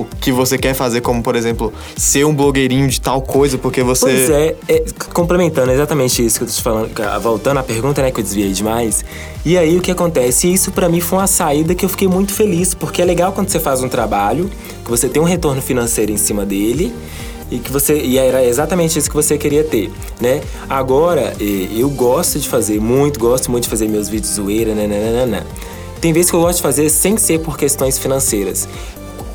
o 0.00 0.06
que 0.20 0.30
você 0.30 0.58
quer 0.58 0.74
fazer, 0.74 1.00
como, 1.00 1.22
por 1.22 1.34
exemplo, 1.36 1.72
ser 1.96 2.24
um 2.24 2.34
blogueirinho 2.34 2.88
de 2.88 3.00
tal 3.00 3.22
coisa, 3.22 3.56
porque 3.56 3.82
você. 3.82 4.04
Pois 4.04 4.30
é, 4.30 4.56
é, 4.68 4.84
complementando 5.12 5.72
exatamente 5.72 6.24
isso 6.24 6.38
que 6.38 6.44
eu 6.44 6.48
tô 6.48 6.54
te 6.54 6.62
falando, 6.62 6.90
voltando 7.20 7.58
à 7.58 7.62
pergunta, 7.62 8.02
né, 8.02 8.10
que 8.10 8.20
eu 8.20 8.24
desviei 8.24 8.52
demais. 8.52 9.04
E 9.44 9.56
aí 9.56 9.78
o 9.78 9.80
que 9.80 9.90
acontece? 9.90 10.52
Isso 10.52 10.70
pra 10.70 10.88
mim 10.88 11.00
foi 11.00 11.18
uma 11.18 11.26
saída 11.26 11.74
que 11.74 11.84
eu 11.84 11.88
fiquei 11.88 12.08
muito 12.08 12.32
feliz, 12.34 12.74
porque 12.74 13.00
é 13.00 13.04
legal 13.04 13.32
quando 13.32 13.48
você 13.48 13.58
faz 13.58 13.82
um 13.82 13.88
trabalho, 13.88 14.50
que 14.84 14.90
você 14.90 15.08
tem 15.08 15.22
um 15.22 15.24
retorno 15.24 15.62
financeiro 15.62 16.12
em 16.12 16.16
cima 16.18 16.44
dele. 16.44 16.92
E 17.50 17.58
que 17.58 17.72
você 17.72 17.98
e 17.98 18.18
era 18.18 18.44
exatamente 18.44 18.98
isso 18.98 19.08
que 19.08 19.16
você 19.16 19.38
queria 19.38 19.64
ter, 19.64 19.90
né? 20.20 20.42
Agora, 20.68 21.34
eu 21.40 21.88
gosto 21.88 22.38
de 22.38 22.48
fazer 22.48 22.78
muito, 22.80 23.18
gosto 23.18 23.50
muito 23.50 23.64
de 23.64 23.70
fazer 23.70 23.88
meus 23.88 24.08
vídeos 24.08 24.34
zoeira, 24.34 24.74
né, 24.74 24.86
nananana. 24.86 25.46
Tem 26.00 26.12
vezes 26.12 26.30
que 26.30 26.36
eu 26.36 26.40
gosto 26.40 26.56
de 26.56 26.62
fazer 26.62 26.90
sem 26.90 27.16
ser 27.16 27.40
por 27.40 27.56
questões 27.56 27.98
financeiras. 27.98 28.68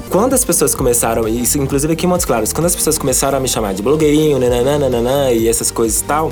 Quando 0.09 0.33
as 0.33 0.45
pessoas 0.45 0.75
começaram, 0.75 1.27
isso 1.27 1.57
inclusive 1.57 1.93
aqui 1.93 2.05
em 2.05 2.09
Montes 2.09 2.25
Claros, 2.25 2.53
quando 2.53 2.67
as 2.67 2.75
pessoas 2.75 2.99
começaram 2.99 3.37
a 3.37 3.41
me 3.41 3.47
chamar 3.47 3.73
de 3.73 3.81
blogueirinho, 3.81 4.37
nananana, 4.37 5.31
e 5.31 5.47
essas 5.47 5.71
coisas 5.71 6.01
e 6.01 6.03
tal, 6.03 6.31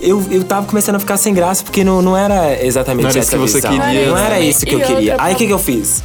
eu, 0.00 0.22
eu 0.30 0.44
tava 0.44 0.66
começando 0.66 0.94
a 0.94 0.98
ficar 1.00 1.16
sem 1.16 1.34
graça, 1.34 1.64
porque 1.64 1.82
não, 1.82 2.00
não 2.00 2.16
era 2.16 2.64
exatamente 2.64 3.02
Não 3.02 3.10
era 3.10 3.18
essa 3.18 3.36
isso 3.36 3.44
que 3.44 3.50
você 3.50 3.68
visão. 3.68 3.86
queria, 3.86 4.06
Não 4.08 4.16
era 4.16 4.34
né? 4.36 4.40
isso 4.42 4.64
que 4.64 4.74
eu 4.74 4.80
queria. 4.80 5.16
Aí 5.18 5.34
o 5.34 5.36
que, 5.36 5.46
que 5.48 5.52
eu 5.52 5.58
fiz? 5.58 6.02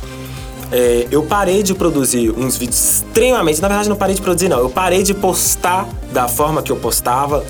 É, 0.71 1.07
eu 1.11 1.23
parei 1.23 1.61
de 1.61 1.73
produzir 1.73 2.31
uns 2.31 2.55
vídeos 2.55 3.01
extremamente. 3.01 3.61
Na 3.61 3.67
verdade, 3.67 3.89
não 3.89 3.95
parei 3.95 4.15
de 4.15 4.21
produzir, 4.21 4.47
não. 4.47 4.59
Eu 4.59 4.69
parei 4.69 5.03
de 5.03 5.13
postar 5.13 5.87
da 6.11 6.27
forma 6.27 6.63
que 6.63 6.71
eu 6.71 6.77
postava 6.77 7.43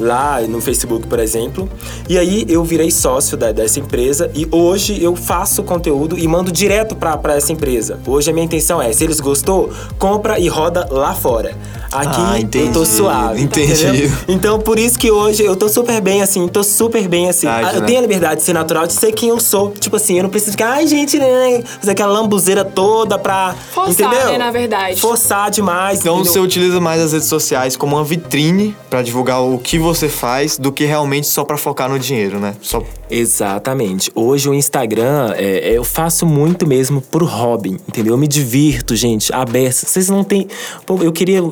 lá 0.00 0.40
no 0.42 0.60
Facebook, 0.60 1.06
por 1.06 1.18
exemplo. 1.18 1.68
E 2.08 2.18
aí 2.18 2.44
eu 2.48 2.64
virei 2.64 2.90
sócio 2.90 3.36
da- 3.36 3.52
dessa 3.52 3.78
empresa 3.78 4.30
e 4.34 4.46
hoje 4.50 5.02
eu 5.02 5.14
faço 5.14 5.62
conteúdo 5.62 6.18
e 6.18 6.26
mando 6.26 6.50
direto 6.50 6.96
pra, 6.96 7.16
pra 7.16 7.36
essa 7.36 7.52
empresa. 7.52 7.98
Hoje 8.06 8.30
a 8.30 8.32
minha 8.32 8.44
intenção 8.44 8.80
é, 8.80 8.92
se 8.92 9.04
eles 9.04 9.20
gostou, 9.20 9.70
compra 9.98 10.38
e 10.38 10.48
roda 10.48 10.88
lá 10.90 11.14
fora. 11.14 11.54
Aqui 11.92 12.20
Ah, 12.20 12.34
eu 12.38 12.42
entendi, 12.42 12.72
tô 12.72 12.84
suave. 12.86 13.42
entendi. 13.42 13.72
entendeu? 13.72 14.10
Então 14.28 14.58
por 14.60 14.78
isso 14.78 14.96
que 14.98 15.10
hoje 15.10 15.42
eu 15.44 15.56
tô 15.56 15.68
super 15.68 16.00
bem 16.00 16.22
assim, 16.22 16.46
tô 16.48 16.62
super 16.62 17.06
bem 17.08 17.28
assim. 17.28 17.46
Verdade, 17.48 17.66
Ah, 17.68 17.76
eu 17.76 17.80
né? 17.80 17.86
tenho 17.86 17.98
a 17.98 18.02
liberdade 18.02 18.36
de 18.36 18.42
ser 18.42 18.52
natural, 18.52 18.86
de 18.86 18.92
ser 18.92 19.10
quem 19.12 19.28
eu 19.30 19.40
sou. 19.40 19.72
Tipo 19.78 19.96
assim, 19.96 20.16
eu 20.16 20.22
não 20.22 20.30
preciso 20.30 20.52
ficar, 20.52 20.70
ai 20.74 20.86
gente, 20.86 21.18
né? 21.18 21.62
Fazer 21.80 21.90
aquela 21.92 22.12
lambuzeira 22.12 22.64
toda 22.64 23.18
pra. 23.18 23.54
Forçar, 23.74 24.06
entendeu? 24.06 24.30
né, 24.32 24.38
na 24.38 24.50
verdade. 24.52 25.00
Forçar 25.00 25.50
demais. 25.50 25.98
Então 25.98 26.14
entendeu? 26.14 26.32
você 26.32 26.38
utiliza 26.38 26.80
mais 26.80 27.00
as 27.02 27.12
redes 27.12 27.26
sociais 27.28 27.76
como 27.76 27.96
uma 27.96 28.04
vitrine 28.04 28.76
pra 28.88 29.02
divulgar 29.02 29.42
o 29.42 29.58
que 29.58 29.76
você 29.78 29.89
faz 30.08 30.58
do 30.58 30.72
que 30.72 30.84
realmente 30.84 31.26
só 31.26 31.44
pra 31.44 31.56
focar 31.56 31.88
no 31.88 31.98
dinheiro, 31.98 32.38
né? 32.38 32.54
Só 32.60 32.82
Exatamente. 33.10 34.10
Hoje 34.14 34.48
o 34.48 34.54
Instagram, 34.54 35.34
é, 35.36 35.70
é, 35.70 35.76
eu 35.76 35.82
faço 35.82 36.24
muito 36.24 36.66
mesmo 36.66 37.00
por 37.00 37.24
hobby, 37.24 37.70
entendeu? 37.88 38.14
Eu 38.14 38.18
me 38.18 38.28
divirto, 38.28 38.94
gente, 38.94 39.32
aberto. 39.32 39.84
Vocês 39.86 40.08
não 40.08 40.22
têm. 40.22 40.46
Pô, 40.86 41.02
eu 41.02 41.10
queria 41.10 41.42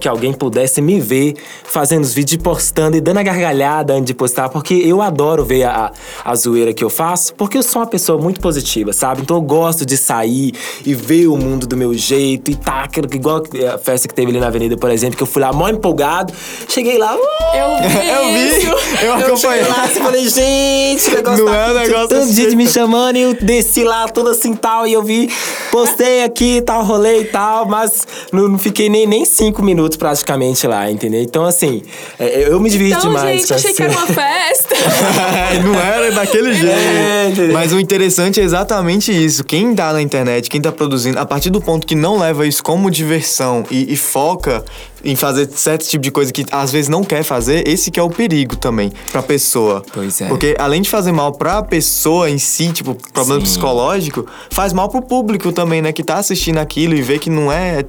que, 0.00 0.08
alguém 0.08 0.32
pudesse 0.32 0.80
me 0.80 1.00
ver 1.00 1.34
fazendo 1.64 2.04
os 2.04 2.14
vídeos, 2.14 2.40
postando 2.40 2.96
e 2.96 3.00
dando 3.00 3.18
a 3.18 3.22
gargalhada 3.24 3.92
antes 3.92 4.06
de 4.06 4.14
postar, 4.14 4.48
porque 4.50 4.74
eu 4.74 5.02
adoro 5.02 5.44
ver 5.44 5.64
a, 5.64 5.92
a 6.24 6.34
zoeira 6.36 6.72
que 6.72 6.84
eu 6.84 6.90
faço, 6.90 7.34
porque 7.34 7.58
eu 7.58 7.62
sou 7.62 7.82
uma 7.82 7.88
pessoa 7.88 8.20
muito 8.22 8.40
positiva, 8.40 8.92
sabe? 8.92 9.22
Então 9.22 9.36
eu 9.36 9.42
gosto 9.42 9.84
de 9.84 9.96
sair 9.96 10.52
e 10.86 10.94
ver 10.94 11.26
o 11.26 11.36
mundo 11.36 11.66
do 11.66 11.76
meu 11.76 11.92
jeito 11.92 12.52
e 12.52 12.54
tá, 12.54 12.86
igual 13.12 13.42
a 13.74 13.78
festa 13.78 14.06
que 14.06 14.14
teve 14.14 14.30
ali 14.30 14.38
na 14.38 14.46
avenida, 14.46 14.76
por 14.76 14.90
exemplo, 14.90 15.16
que 15.16 15.22
eu 15.22 15.26
fui 15.26 15.42
lá 15.42 15.52
mó 15.52 15.68
empolgado, 15.68 16.32
cheguei 16.68 16.98
lá. 16.98 17.16
uh, 17.16 17.47
Eu 17.54 17.88
vi 17.88 18.08
Eu 18.08 18.24
vi, 18.32 18.48
isso. 18.58 18.66
eu 18.66 19.18
eu 19.20 19.36
cheguei 19.36 19.60
acompanhei. 19.60 19.62
lá 19.68 19.86
e 19.86 19.94
falei, 19.94 20.28
gente, 20.28 21.08
o 21.08 21.14
negócio 21.14 21.44
Não 21.44 21.52
tá 21.52 21.58
é 21.58 21.70
um 21.70 21.74
negócio 21.74 22.08
tanto 22.08 22.26
de 22.28 22.34
gente 22.34 22.46
assim. 22.48 22.56
me 22.56 22.68
chamando 22.68 23.16
e 23.16 23.22
eu 23.22 23.34
desci 23.34 23.84
lá 23.84 24.06
tudo 24.08 24.30
assim 24.30 24.54
tal, 24.54 24.86
e 24.86 24.92
eu 24.92 25.02
vi, 25.02 25.30
postei 25.70 26.24
aqui 26.24 26.60
tal, 26.64 26.84
rolei 26.84 27.20
e 27.20 27.24
tal, 27.24 27.66
mas 27.66 28.06
não, 28.32 28.48
não 28.48 28.58
fiquei 28.58 28.88
nem, 28.88 29.06
nem 29.06 29.24
cinco 29.24 29.62
minutos 29.62 29.96
praticamente 29.96 30.66
lá, 30.66 30.90
entendeu? 30.90 31.22
Então, 31.22 31.44
assim, 31.44 31.82
é, 32.18 32.48
eu 32.48 32.58
me 32.60 32.68
divirto 32.70 32.98
Então, 32.98 33.10
demais. 33.12 33.40
gente, 33.40 33.54
achei 33.54 33.72
que 33.72 33.82
essa- 33.82 33.92
era 33.92 33.98
uma 33.98 34.06
festa. 34.14 34.74
não 35.64 35.80
era 35.80 36.10
daquele 36.12 36.50
É, 36.50 37.32
jeito. 37.34 37.52
Mas 37.52 37.72
o 37.72 37.78
interessante 37.80 38.40
é 38.40 38.42
exatamente 38.44 39.12
isso. 39.12 39.44
Quem 39.44 39.74
tá 39.74 39.92
na 39.92 40.02
internet, 40.02 40.48
quem 40.50 40.60
tá 40.60 40.72
produzindo, 40.72 41.18
a 41.18 41.26
partir 41.26 41.50
do 41.50 41.60
ponto 41.60 41.86
que 41.86 41.94
não 41.94 42.18
leva 42.18 42.46
isso 42.46 42.62
como 42.62 42.90
diversão 42.90 43.64
e, 43.70 43.92
e 43.92 43.96
foca 43.96 44.64
em 45.10 45.16
fazer 45.16 45.48
certo 45.50 45.86
tipo 45.86 46.02
de 46.02 46.10
coisa 46.10 46.32
que 46.32 46.44
às 46.50 46.70
vezes 46.70 46.88
não 46.88 47.02
quer 47.02 47.22
fazer, 47.22 47.66
esse 47.66 47.90
que 47.90 47.98
é 47.98 48.02
o 48.02 48.10
perigo 48.10 48.56
também 48.56 48.92
pra 49.10 49.22
pessoa. 49.22 49.82
Pois 49.92 50.20
é. 50.20 50.28
Porque 50.28 50.54
além 50.58 50.82
de 50.82 50.90
fazer 50.90 51.12
mal 51.12 51.32
pra 51.32 51.62
pessoa 51.62 52.28
em 52.28 52.38
si, 52.38 52.70
tipo, 52.72 52.94
problema 53.12 53.40
Sim. 53.40 53.46
psicológico, 53.46 54.26
faz 54.50 54.72
mal 54.72 54.88
pro 54.88 55.00
público 55.00 55.50
também, 55.50 55.80
né? 55.80 55.92
Que 55.92 56.04
tá 56.04 56.16
assistindo 56.16 56.58
aquilo 56.58 56.94
e 56.94 57.00
vê 57.00 57.18
que 57.18 57.30
não 57.30 57.50
é. 57.50 57.84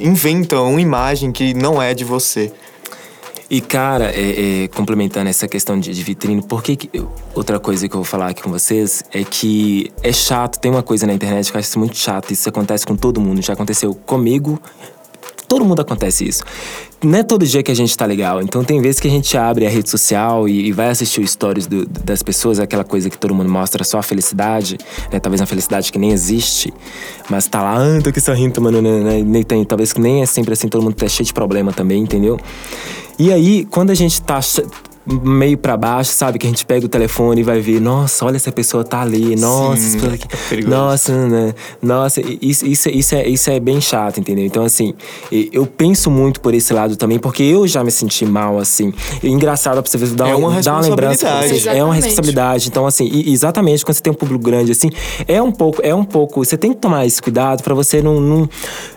Inventa 0.00 0.60
uma 0.60 0.80
imagem 0.80 1.30
que 1.30 1.54
não 1.54 1.80
é 1.80 1.94
de 1.94 2.04
você. 2.04 2.52
E, 3.48 3.60
cara, 3.60 4.10
é, 4.10 4.64
é, 4.64 4.68
complementando 4.68 5.28
essa 5.28 5.46
questão 5.46 5.78
de, 5.78 5.92
de 5.92 6.02
vitrine, 6.02 6.42
por 6.42 6.64
que, 6.64 6.90
outra 7.32 7.60
coisa 7.60 7.88
que 7.88 7.94
eu 7.94 7.98
vou 7.98 8.04
falar 8.04 8.30
aqui 8.30 8.42
com 8.42 8.50
vocês 8.50 9.04
é 9.12 9.22
que 9.22 9.92
é 10.02 10.12
chato, 10.12 10.58
tem 10.58 10.68
uma 10.68 10.82
coisa 10.82 11.06
na 11.06 11.12
internet 11.12 11.52
que 11.52 11.56
eu 11.56 11.60
acho 11.60 11.78
muito 11.78 11.96
chato, 11.96 12.32
isso 12.32 12.48
acontece 12.48 12.84
com 12.84 12.96
todo 12.96 13.20
mundo, 13.20 13.40
já 13.40 13.52
aconteceu 13.52 13.94
comigo, 13.94 14.60
todo 15.48 15.64
mundo 15.64 15.80
acontece 15.80 16.26
isso. 16.28 16.42
Não 17.04 17.18
é 17.18 17.22
todo 17.22 17.44
dia 17.46 17.62
que 17.62 17.70
a 17.70 17.74
gente 17.74 17.94
tá 17.96 18.06
legal, 18.06 18.40
então 18.42 18.64
tem 18.64 18.80
vezes 18.80 18.98
que 18.98 19.06
a 19.06 19.10
gente 19.10 19.36
abre 19.36 19.66
a 19.66 19.68
rede 19.70 19.88
social 19.88 20.48
e, 20.48 20.68
e 20.68 20.72
vai 20.72 20.88
assistir 20.88 21.20
os 21.20 21.30
stories 21.30 21.66
do- 21.66 21.84
das 21.86 22.22
pessoas, 22.22 22.58
aquela 22.58 22.84
coisa 22.84 23.10
que 23.10 23.18
todo 23.18 23.34
mundo 23.34 23.50
mostra 23.50 23.84
só 23.84 23.98
a 23.98 24.02
felicidade, 24.02 24.78
né? 25.12 25.20
Talvez 25.20 25.40
uma 25.40 25.46
felicidade 25.46 25.92
que 25.92 25.98
nem 25.98 26.10
existe, 26.10 26.72
mas 27.28 27.46
tá 27.46 27.62
lá, 27.62 27.76
ah, 27.76 28.02
tô 28.02 28.08
aqui 28.08 28.20
sorrindo, 28.20 28.54
tomando, 28.54 28.80
né, 28.80 29.00
né, 29.00 29.22
nem 29.22 29.42
tem, 29.42 29.62
talvez 29.64 29.92
que 29.92 30.00
nem 30.00 30.22
é 30.22 30.26
sempre 30.26 30.52
assim, 30.54 30.68
todo 30.68 30.82
mundo 30.82 30.94
tá 30.94 31.06
cheio 31.06 31.26
de 31.26 31.34
problema 31.34 31.72
também, 31.72 32.02
entendeu? 32.02 32.38
E 33.18 33.32
aí, 33.32 33.64
quando 33.66 33.90
a 33.90 33.94
gente 33.94 34.20
tá 34.22 34.40
meio 35.06 35.56
pra 35.56 35.76
baixo, 35.76 36.12
sabe? 36.12 36.38
Que 36.38 36.46
a 36.46 36.50
gente 36.50 36.64
pega 36.66 36.84
o 36.84 36.88
telefone 36.88 37.40
e 37.40 37.44
vai 37.44 37.60
ver, 37.60 37.80
nossa, 37.80 38.24
olha 38.24 38.36
essa 38.36 38.50
pessoa 38.52 38.82
tá 38.84 39.00
ali, 39.02 39.36
nossa, 39.36 39.76
Sim, 39.80 39.86
essa 39.86 39.96
pessoa 39.96 40.14
aqui. 40.14 40.26
é 40.32 40.48
perigoso. 40.48 40.76
Nossa, 40.76 41.28
né? 41.28 41.54
Nossa, 41.82 42.20
isso, 42.40 42.66
isso, 42.66 42.88
isso, 42.88 43.14
é, 43.14 43.28
isso 43.28 43.50
é 43.50 43.60
bem 43.60 43.80
chato, 43.80 44.18
entendeu? 44.18 44.44
Então, 44.44 44.64
assim, 44.64 44.94
eu 45.30 45.66
penso 45.66 46.10
muito 46.10 46.40
por 46.40 46.54
esse 46.54 46.72
lado 46.72 46.96
também, 46.96 47.18
porque 47.18 47.42
eu 47.42 47.66
já 47.66 47.84
me 47.84 47.90
senti 47.90 48.24
mal, 48.26 48.58
assim. 48.58 48.92
E 49.22 49.28
engraçado 49.28 49.80
pra 49.82 49.90
você 49.90 49.98
ver, 49.98 50.08
dar 50.10 50.28
É 50.28 50.34
uma, 50.34 50.48
uma 50.48 50.60
dar 50.60 50.72
uma 50.72 50.80
lembrança 50.80 51.42
vocês. 51.42 51.66
É 51.66 51.82
uma 51.84 51.94
responsabilidade. 51.94 52.68
Então, 52.68 52.86
assim, 52.86 53.06
e- 53.06 53.32
exatamente, 53.32 53.84
quando 53.84 53.94
você 53.96 54.02
tem 54.02 54.12
um 54.12 54.16
público 54.16 54.44
grande, 54.44 54.72
assim, 54.72 54.90
é 55.28 55.40
um 55.40 55.52
pouco, 55.52 55.80
é 55.82 55.94
um 55.94 56.04
pouco. 56.04 56.44
Você 56.44 56.56
tem 56.56 56.72
que 56.72 56.78
tomar 56.80 57.06
esse 57.06 57.20
cuidado 57.22 57.62
pra 57.62 57.74
você 57.74 58.02
não, 58.02 58.20
não, 58.20 58.48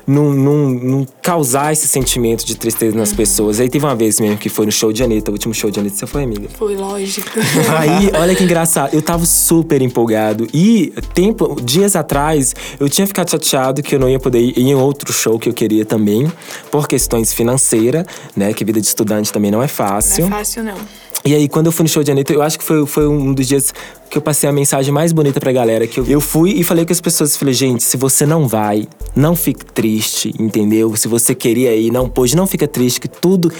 não, 0.09 0.33
não, 0.33 0.69
não 0.69 1.07
causar 1.21 1.71
esse 1.71 1.87
sentimento 1.87 2.43
de 2.43 2.55
tristeza 2.55 2.97
nas 2.97 3.13
pessoas. 3.13 3.59
Aí 3.59 3.69
teve 3.69 3.85
uma 3.85 3.95
vez 3.95 4.19
mesmo 4.19 4.37
que 4.37 4.49
foi 4.49 4.65
no 4.65 4.71
show 4.71 4.91
de 4.91 5.03
Anitta, 5.03 5.29
o 5.29 5.33
último 5.33 5.53
show 5.53 5.69
de 5.69 5.79
Anitta, 5.79 5.97
você 5.97 6.07
foi, 6.07 6.23
amiga? 6.23 6.49
Foi 6.57 6.75
lógico. 6.75 7.29
Aí, 7.77 8.09
olha 8.19 8.33
que 8.33 8.43
engraçado, 8.43 8.91
eu 8.95 9.03
tava 9.03 9.23
super 9.25 9.83
empolgado. 9.83 10.47
E 10.51 10.91
tempo, 11.13 11.61
dias 11.61 11.95
atrás, 11.95 12.55
eu 12.79 12.89
tinha 12.89 13.05
ficado 13.05 13.29
chateado 13.29 13.83
que 13.83 13.93
eu 13.93 13.99
não 13.99 14.09
ia 14.09 14.19
poder 14.19 14.39
ir 14.39 14.57
em 14.57 14.73
outro 14.73 15.13
show 15.13 15.37
que 15.37 15.47
eu 15.47 15.53
queria 15.53 15.85
também, 15.85 16.31
por 16.71 16.87
questões 16.87 17.31
financeiras, 17.31 18.05
né? 18.35 18.51
Que 18.51 18.65
vida 18.65 18.81
de 18.81 18.87
estudante 18.87 19.31
também 19.31 19.51
não 19.51 19.61
é 19.61 19.67
fácil. 19.67 20.27
Não 20.27 20.35
é 20.35 20.39
fácil, 20.39 20.63
não. 20.63 20.77
E 21.25 21.35
aí, 21.35 21.49
quando 21.49 21.65
eu 21.65 21.71
fui 21.71 21.83
no 21.83 21.89
show 21.89 22.01
de 22.01 22.11
Anitta, 22.11 22.33
eu 22.33 22.41
acho 22.41 22.57
que 22.57 22.63
foi, 22.63 22.85
foi 22.85 23.07
um 23.07 23.33
dos 23.33 23.47
dias 23.47 23.73
que 24.09 24.17
eu 24.17 24.21
passei 24.21 24.49
a 24.49 24.53
mensagem 24.53 24.93
mais 24.93 25.11
bonita 25.11 25.39
pra 25.39 25.51
galera. 25.51 25.85
Que 25.85 25.99
eu, 25.99 26.05
eu 26.05 26.21
fui 26.21 26.51
e 26.51 26.63
falei 26.63 26.85
com 26.85 26.93
as 26.93 27.01
pessoas, 27.01 27.35
falei, 27.35 27.53
gente, 27.53 27.83
se 27.83 27.97
você 27.97 28.25
não 28.25 28.47
vai, 28.47 28.87
não 29.15 29.35
fique 29.35 29.65
triste, 29.65 30.33
entendeu? 30.39 30.95
Se 30.95 31.07
você 31.07 31.35
queria 31.35 31.75
ir, 31.75 31.91
não 31.91 32.07
pôde, 32.07 32.35
não 32.35 32.47
fica 32.47 32.67
triste, 32.67 33.01
que 33.01 33.07
tudo... 33.07 33.51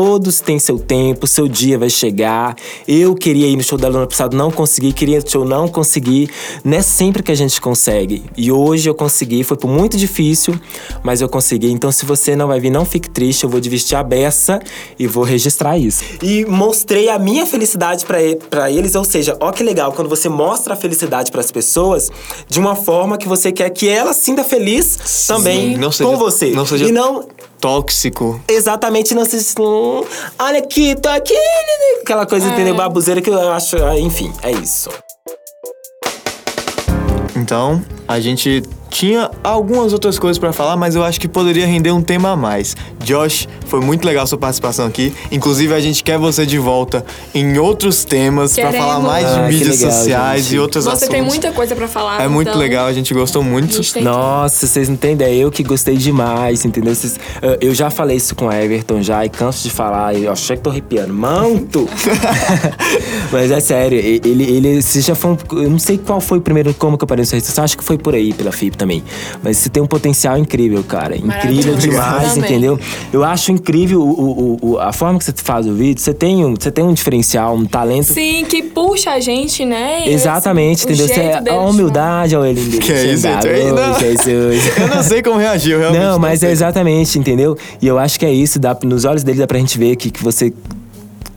Todos 0.00 0.40
têm 0.40 0.58
seu 0.58 0.78
tempo, 0.78 1.26
seu 1.26 1.48
dia 1.48 1.78
vai 1.78 1.88
chegar. 1.88 2.54
Eu 2.86 3.14
queria 3.14 3.46
ir 3.46 3.56
no 3.56 3.62
show 3.62 3.78
da 3.78 3.88
ano 3.88 4.06
passado, 4.06 4.36
não 4.36 4.50
consegui. 4.50 4.92
Queria 4.92 5.16
ir 5.16 5.24
no 5.24 5.30
show, 5.30 5.42
não 5.42 5.66
consegui. 5.66 6.28
Não 6.62 6.76
é 6.76 6.82
sempre 6.82 7.22
que 7.22 7.32
a 7.32 7.34
gente 7.34 7.58
consegue. 7.58 8.22
E 8.36 8.52
hoje 8.52 8.90
eu 8.90 8.94
consegui, 8.94 9.42
foi 9.42 9.56
por 9.56 9.68
muito 9.70 9.96
difícil, 9.96 10.54
mas 11.02 11.22
eu 11.22 11.30
consegui. 11.30 11.70
Então, 11.72 11.90
se 11.90 12.04
você 12.04 12.36
não 12.36 12.46
vai 12.46 12.60
vir, 12.60 12.68
não 12.68 12.84
fique 12.84 13.08
triste. 13.08 13.44
Eu 13.44 13.48
vou 13.48 13.58
dividir 13.58 13.96
a 13.96 14.02
beça 14.02 14.60
e 14.98 15.06
vou 15.06 15.24
registrar 15.24 15.78
isso. 15.78 16.04
E 16.22 16.44
mostrei 16.44 17.08
a 17.08 17.18
minha 17.18 17.46
felicidade 17.46 18.04
pra 18.04 18.18
pra 18.50 18.70
eles. 18.70 18.94
Ou 18.96 19.04
seja, 19.04 19.34
ó 19.40 19.50
que 19.50 19.62
legal, 19.62 19.94
quando 19.94 20.10
você 20.10 20.28
mostra 20.28 20.74
a 20.74 20.76
felicidade 20.76 21.30
pras 21.32 21.50
pessoas 21.50 22.10
de 22.46 22.60
uma 22.60 22.76
forma 22.76 23.16
que 23.16 23.26
você 23.26 23.50
quer 23.50 23.70
que 23.70 23.88
ela 23.88 24.12
sinta 24.12 24.44
feliz 24.44 25.24
também 25.26 25.74
não 25.78 25.90
seja- 25.90 26.10
com 26.10 26.16
você. 26.18 26.50
não 26.50 26.66
seja- 26.66 26.84
E 26.86 26.92
não 26.92 27.24
Tóxico. 27.58 28.38
Exatamente, 28.46 29.14
não 29.14 29.24
sei 29.24 29.40
se. 29.40 29.54
Hum, 29.86 30.04
olha 30.38 30.58
aqui, 30.58 30.94
tô 30.94 31.08
aqui. 31.08 31.34
Aquela 32.02 32.26
coisa, 32.26 32.48
entendeu? 32.48 32.74
Babuzeira 32.74 33.20
que 33.20 33.30
eu 33.30 33.52
acho. 33.52 33.76
ah, 33.84 33.98
Enfim, 33.98 34.32
é 34.42 34.50
isso. 34.52 34.90
Então, 37.36 37.82
a 38.08 38.18
gente 38.18 38.62
tinha 38.96 39.30
algumas 39.44 39.92
outras 39.92 40.18
coisas 40.18 40.38
pra 40.38 40.54
falar, 40.54 40.74
mas 40.74 40.94
eu 40.96 41.04
acho 41.04 41.20
que 41.20 41.28
poderia 41.28 41.66
render 41.66 41.90
um 41.92 42.00
tema 42.00 42.30
a 42.30 42.36
mais. 42.36 42.74
Josh, 43.04 43.46
foi 43.66 43.80
muito 43.80 44.06
legal 44.06 44.26
sua 44.26 44.38
participação 44.38 44.86
aqui. 44.86 45.12
Inclusive, 45.30 45.74
a 45.74 45.80
gente 45.80 46.02
quer 46.02 46.18
você 46.18 46.46
de 46.46 46.56
volta 46.58 47.04
em 47.34 47.58
outros 47.58 48.04
temas 48.06 48.54
pra 48.54 48.66
Queremos. 48.70 48.86
falar 48.86 49.00
mais 49.00 49.26
de 49.28 49.38
Ah, 49.38 49.48
mídias 49.48 49.80
legal, 49.80 49.92
sociais 49.98 50.42
gente. 50.44 50.54
e 50.54 50.58
outros 50.58 50.84
Você 50.84 50.90
assuntos. 50.90 51.08
tem 51.14 51.22
muita 51.22 51.52
coisa 51.52 51.76
pra 51.76 51.86
falar. 51.86 52.22
É 52.22 52.26
muito 52.28 52.48
então 52.48 52.58
legal, 52.58 52.86
a 52.86 52.92
gente 52.94 53.12
gostou 53.12 53.42
muito. 53.42 53.82
gente 53.82 54.00
Nossa, 54.00 54.66
vocês 54.66 54.88
têm 54.98 55.12
ideia. 55.12 55.34
Eu 55.42 55.50
que 55.50 55.62
gostei 55.62 55.96
demais, 55.96 56.64
entendeu? 56.64 56.94
Vocês- 56.94 57.20
eu- 57.60 57.74
já 57.74 57.90
falei 57.90 58.16
isso 58.16 58.34
com 58.34 58.46
o 58.46 58.52
Everton 58.52 59.02
já 59.02 59.22
e 59.26 59.28
canso 59.28 59.62
de 59.62 59.70
falar. 59.70 60.14
e 60.14 60.24
Eu 60.24 60.32
achei 60.32 60.56
que 60.56 60.62
tô 60.62 60.70
arrepiando. 60.70 61.12
Manto! 61.12 61.86
Mas 63.30 63.50
é 63.50 63.60
sério, 63.60 63.98
ele, 63.98 64.22
ele. 64.44 64.80
Você 64.82 65.00
já 65.02 65.14
foi. 65.14 65.32
um- 65.32 65.36
Eu 65.62 65.70
não 65.70 65.78
sei 65.78 65.98
qual 65.98 66.20
foi 66.20 66.38
o 66.38 66.40
primeiro 66.40 66.72
como 66.74 66.96
que 66.96 67.04
eu 67.04 67.06
apareci 67.06 67.32
na 67.32 67.36
rede 67.36 67.46
social. 67.46 67.64
Acho 67.64 67.76
que 67.76 67.84
foi 67.84 67.98
por 67.98 68.14
aí, 68.14 68.32
pela 68.32 68.52
FIP 68.52 68.76
também. 68.76 68.85
Mas 69.42 69.56
você 69.58 69.68
tem 69.68 69.82
um 69.82 69.86
potencial 69.86 70.36
incrível, 70.38 70.82
cara. 70.84 71.16
Incrível 71.16 71.74
demais, 71.76 72.34
Também. 72.34 72.50
entendeu? 72.50 72.78
Eu 73.12 73.24
acho 73.24 73.52
incrível 73.52 74.00
o, 74.02 74.58
o- 74.60 74.70
o- 74.72 74.78
a 74.78 74.92
forma 74.92 75.18
que 75.18 75.24
você 75.24 75.32
faz 75.36 75.66
o 75.66 75.74
vídeo. 75.74 76.00
Você 76.00 76.14
tem 76.14 76.44
um, 76.44 76.54
você 76.54 76.70
tem 76.70 76.84
um 76.84 76.92
diferencial, 76.92 77.54
um 77.54 77.64
talento. 77.66 78.12
Sim, 78.12 78.44
que 78.48 78.62
puxa 78.62 79.10
a 79.12 79.20
gente, 79.20 79.64
né? 79.64 80.06
E, 80.06 80.12
Exatamente, 80.12 80.84
assim, 80.84 80.92
entendeu? 80.94 81.06
Você 81.08 81.20
é 81.20 81.40
deles 81.40 81.58
a 81.58 81.64
de 81.64 81.70
humildade, 81.70 82.36
olha 82.36 82.48
ele. 82.48 82.78
Que 82.78 82.92
é 82.92 83.04
isso? 83.12 83.26
Ei, 83.26 83.72
não. 83.72 83.98
Jesus. 83.98 84.78
Eu 84.78 84.88
não 84.88 85.02
sei 85.02 85.22
como 85.22 85.38
reagir, 85.38 85.72
eu 85.72 85.78
realmente 85.80 86.02
Não, 86.02 86.18
mas 86.18 86.40
sei. 86.40 86.48
é 86.48 86.52
exatamente, 86.52 87.18
entendeu? 87.18 87.56
E 87.80 87.86
eu 87.86 87.98
acho 87.98 88.18
que 88.18 88.26
é 88.26 88.32
isso, 88.32 88.58
dá, 88.58 88.76
nos 88.84 89.04
olhos 89.04 89.22
dele 89.22 89.38
dá 89.38 89.46
pra 89.46 89.58
gente 89.58 89.78
ver 89.78 89.96
que, 89.96 90.10
que 90.10 90.22
você 90.22 90.52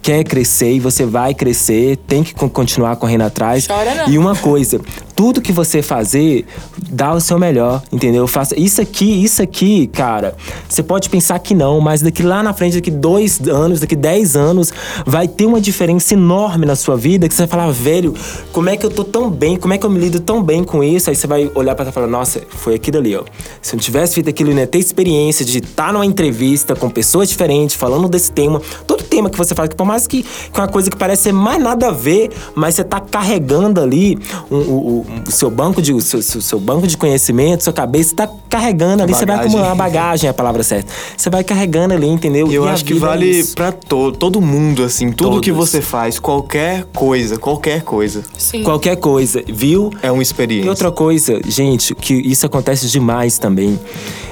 quer 0.01 0.23
crescer 0.23 0.71
e 0.73 0.79
você 0.79 1.05
vai 1.05 1.33
crescer, 1.33 1.97
tem 2.07 2.23
que 2.23 2.33
con- 2.33 2.49
continuar 2.49 2.95
correndo 2.95 3.21
atrás. 3.23 3.67
Chora 3.67 3.93
não. 3.95 4.09
E 4.09 4.17
uma 4.17 4.35
coisa, 4.35 4.79
tudo 5.19 5.41
que 5.41 5.51
você 5.51 5.81
fazer, 5.81 6.45
dá 6.89 7.13
o 7.13 7.19
seu 7.19 7.37
melhor, 7.37 7.83
entendeu? 7.91 8.25
Faça 8.25 8.57
isso 8.57 8.79
aqui, 8.79 9.21
isso 9.21 9.43
aqui, 9.43 9.85
cara. 9.87 10.33
Você 10.69 10.81
pode 10.81 11.09
pensar 11.09 11.37
que 11.39 11.53
não, 11.53 11.81
mas 11.81 12.01
daqui 12.01 12.23
lá 12.23 12.41
na 12.41 12.53
frente, 12.53 12.75
daqui 12.75 12.89
dois 12.89 13.41
anos, 13.45 13.81
daqui 13.81 13.97
dez 13.97 14.37
anos, 14.37 14.71
vai 15.05 15.27
ter 15.27 15.45
uma 15.45 15.59
diferença 15.59 16.13
enorme 16.13 16.65
na 16.65 16.73
sua 16.73 16.95
vida 16.95 17.27
que 17.27 17.33
você 17.33 17.41
vai 17.41 17.49
falar, 17.49 17.69
velho, 17.69 18.13
como 18.53 18.69
é 18.69 18.77
que 18.77 18.85
eu 18.85 18.89
tô 18.89 19.03
tão 19.03 19.29
bem, 19.29 19.57
como 19.57 19.73
é 19.73 19.77
que 19.77 19.85
eu 19.85 19.89
me 19.89 19.99
lido 19.99 20.21
tão 20.21 20.41
bem 20.41 20.63
com 20.63 20.81
isso? 20.81 21.09
Aí 21.09 21.15
você 21.17 21.27
vai 21.27 21.51
olhar 21.53 21.75
pra 21.75 21.83
trás 21.83 21.89
e 21.89 21.93
falar, 21.95 22.07
nossa, 22.07 22.41
foi 22.51 22.75
aquilo 22.75 22.99
ali, 22.99 23.13
ó. 23.13 23.25
Se 23.61 23.75
eu 23.75 23.77
não 23.77 23.83
tivesse 23.83 24.13
feito 24.13 24.29
aquilo, 24.29 24.57
eu 24.57 24.67
ter 24.67 24.79
experiência 24.79 25.43
de 25.43 25.57
estar 25.57 25.91
numa 25.91 26.05
entrevista 26.05 26.77
com 26.77 26.89
pessoas 26.89 27.27
diferentes, 27.27 27.75
falando 27.75 28.07
desse 28.07 28.31
tema. 28.31 28.61
Todo 28.87 29.03
tema 29.03 29.29
que 29.29 29.37
você 29.37 29.53
faz, 29.53 29.67
que 29.67 29.75
por 29.75 29.85
mais 29.85 30.07
que, 30.07 30.23
que 30.23 30.59
uma 30.61 30.69
coisa 30.69 30.89
que 30.89 30.95
parece 30.95 31.23
ser 31.23 31.33
mais 31.33 31.61
nada 31.61 31.89
a 31.89 31.91
ver, 31.91 32.29
mas 32.55 32.75
você 32.75 32.85
tá 32.85 33.01
carregando 33.01 33.81
ali 33.81 34.17
o, 34.49 34.55
o, 34.55 34.99
o 35.01 35.08
seu 35.29 35.49
banco 35.49 35.81
de 35.81 35.99
seu, 36.01 36.21
seu- 36.21 36.41
seu 36.41 36.59
banco 36.59 36.87
de 36.87 36.95
conhecimento, 36.97 37.63
sua 37.63 37.73
cabeça 37.73 38.15
tá 38.15 38.29
carregando 38.49 39.03
ali, 39.03 39.13
você 39.13 39.25
vai 39.25 39.35
Bagagem. 39.37 39.51
acumular 39.57 39.75
bagagem, 39.75 40.27
é 40.27 40.31
a 40.31 40.33
palavra 40.33 40.63
certa. 40.63 40.91
Você 41.15 41.29
vai 41.29 41.43
carregando 41.43 41.93
ali, 41.93 42.07
entendeu? 42.07 42.47
E 42.51 42.55
eu 42.55 42.67
a 42.67 42.71
acho 42.71 42.83
que 42.85 42.93
é 42.93 42.95
vale 42.97 43.25
isso. 43.29 43.55
pra 43.55 43.71
to 43.71 44.11
todo 44.11 44.41
mundo, 44.41 44.83
assim. 44.83 45.11
Tudo 45.11 45.39
que 45.41 45.51
Todos. 45.51 45.69
você 45.69 45.81
faz, 45.81 46.19
qualquer 46.19 46.85
coisa, 46.95 47.37
qualquer 47.37 47.81
coisa, 47.83 48.23
Sim. 48.37 48.63
qualquer 48.63 48.95
coisa, 48.97 49.43
viu? 49.47 49.91
é 50.01 50.11
uma 50.11 50.21
experiência. 50.23 50.65
E 50.65 50.69
outra 50.69 50.91
coisa, 50.91 51.39
gente, 51.47 51.93
que 51.95 52.13
isso 52.13 52.45
acontece 52.45 52.87
demais 52.87 53.37
também. 53.37 53.79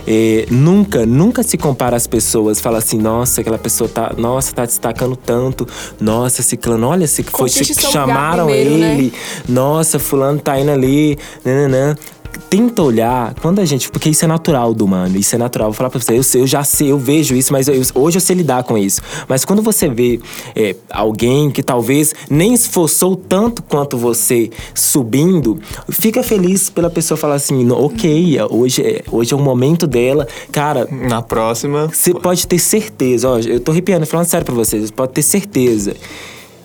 É, 0.10 0.46
nunca, 0.50 1.06
nunca 1.06 1.44
se 1.44 1.58
compara 1.58 1.98
às 1.98 2.08
pessoas. 2.08 2.62
Fala 2.62 2.78
assim, 2.78 2.98
nossa, 2.98 3.42
aquela 3.42 3.58
pessoa 3.58 3.90
tá, 3.90 4.14
nossa, 4.18 4.54
tá 4.54 4.66
destacando 4.66 5.18
tanto. 5.18 5.68
Nossa, 6.00 6.42
ciclano, 6.42 6.88
olha, 6.88 7.06
se 7.08 7.24
foi, 7.24 7.50
chamaram 7.50 8.46
primeiro, 8.46 8.78
né? 8.78 8.94
ele. 8.94 9.14
Nossa, 9.50 10.00
fulano 10.00 10.40
tá 10.40 10.58
indo 10.60 10.67
ali, 10.72 11.18
nananã. 11.44 11.96
Tenta 12.52 12.84
olhar, 12.84 13.34
quando 13.42 13.60
a 13.60 13.66
gente. 13.66 13.90
Porque 13.90 14.10
isso 14.10 14.24
é 14.24 14.28
natural 14.28 14.74
do 14.74 14.86
humano, 14.86 15.18
isso 15.18 15.34
é 15.34 15.38
natural. 15.38 15.70
Vou 15.70 15.74
falar 15.74 15.90
pra 15.90 16.00
você, 16.00 16.18
eu, 16.18 16.24
sei, 16.24 16.42
eu 16.42 16.48
já 16.48 16.64
sei, 16.64 16.92
eu 16.92 16.98
vejo 17.00 17.34
isso, 17.36 17.52
mas 17.52 17.68
eu- 17.68 17.82
hoje 17.96 18.18
eu 18.18 18.22
sei 18.22 18.36
lidar 18.36 18.64
com 18.64 18.78
isso. 18.78 19.02
Mas 19.28 19.44
quando 19.44 19.62
você 19.62 19.90
vê 19.90 20.20
é, 20.56 20.76
alguém 20.90 21.50
que 21.50 21.64
talvez 21.64 22.14
nem 22.30 22.54
esforçou 22.54 23.16
tanto 23.16 23.64
quanto 23.64 23.98
você 23.98 24.50
subindo, 24.74 25.60
fica 25.90 26.22
feliz 26.24 26.70
pela 26.70 26.90
pessoa 26.90 27.18
falar 27.18 27.36
assim: 27.36 27.64
"No- 27.66 27.84
ok, 27.86 28.38
hoje 28.52 28.82
é, 28.84 29.04
hoje 29.12 29.34
é 29.34 29.36
o 29.36 29.40
momento 29.40 29.86
dela. 29.88 30.28
Cara, 30.52 30.88
Na 30.92 31.22
próxima. 31.22 31.88
você 31.92 32.14
pode 32.14 32.46
ter 32.48 32.60
certeza, 32.60 33.30
ó, 33.30 33.40
eu 33.40 33.60
tô 33.60 33.72
arrepiando, 33.72 34.06
falando 34.06 34.28
sério 34.28 34.46
pra 34.46 34.56
vocês, 34.56 34.90
pode 34.92 35.12
ter 35.12 35.24
certeza. 35.24 35.96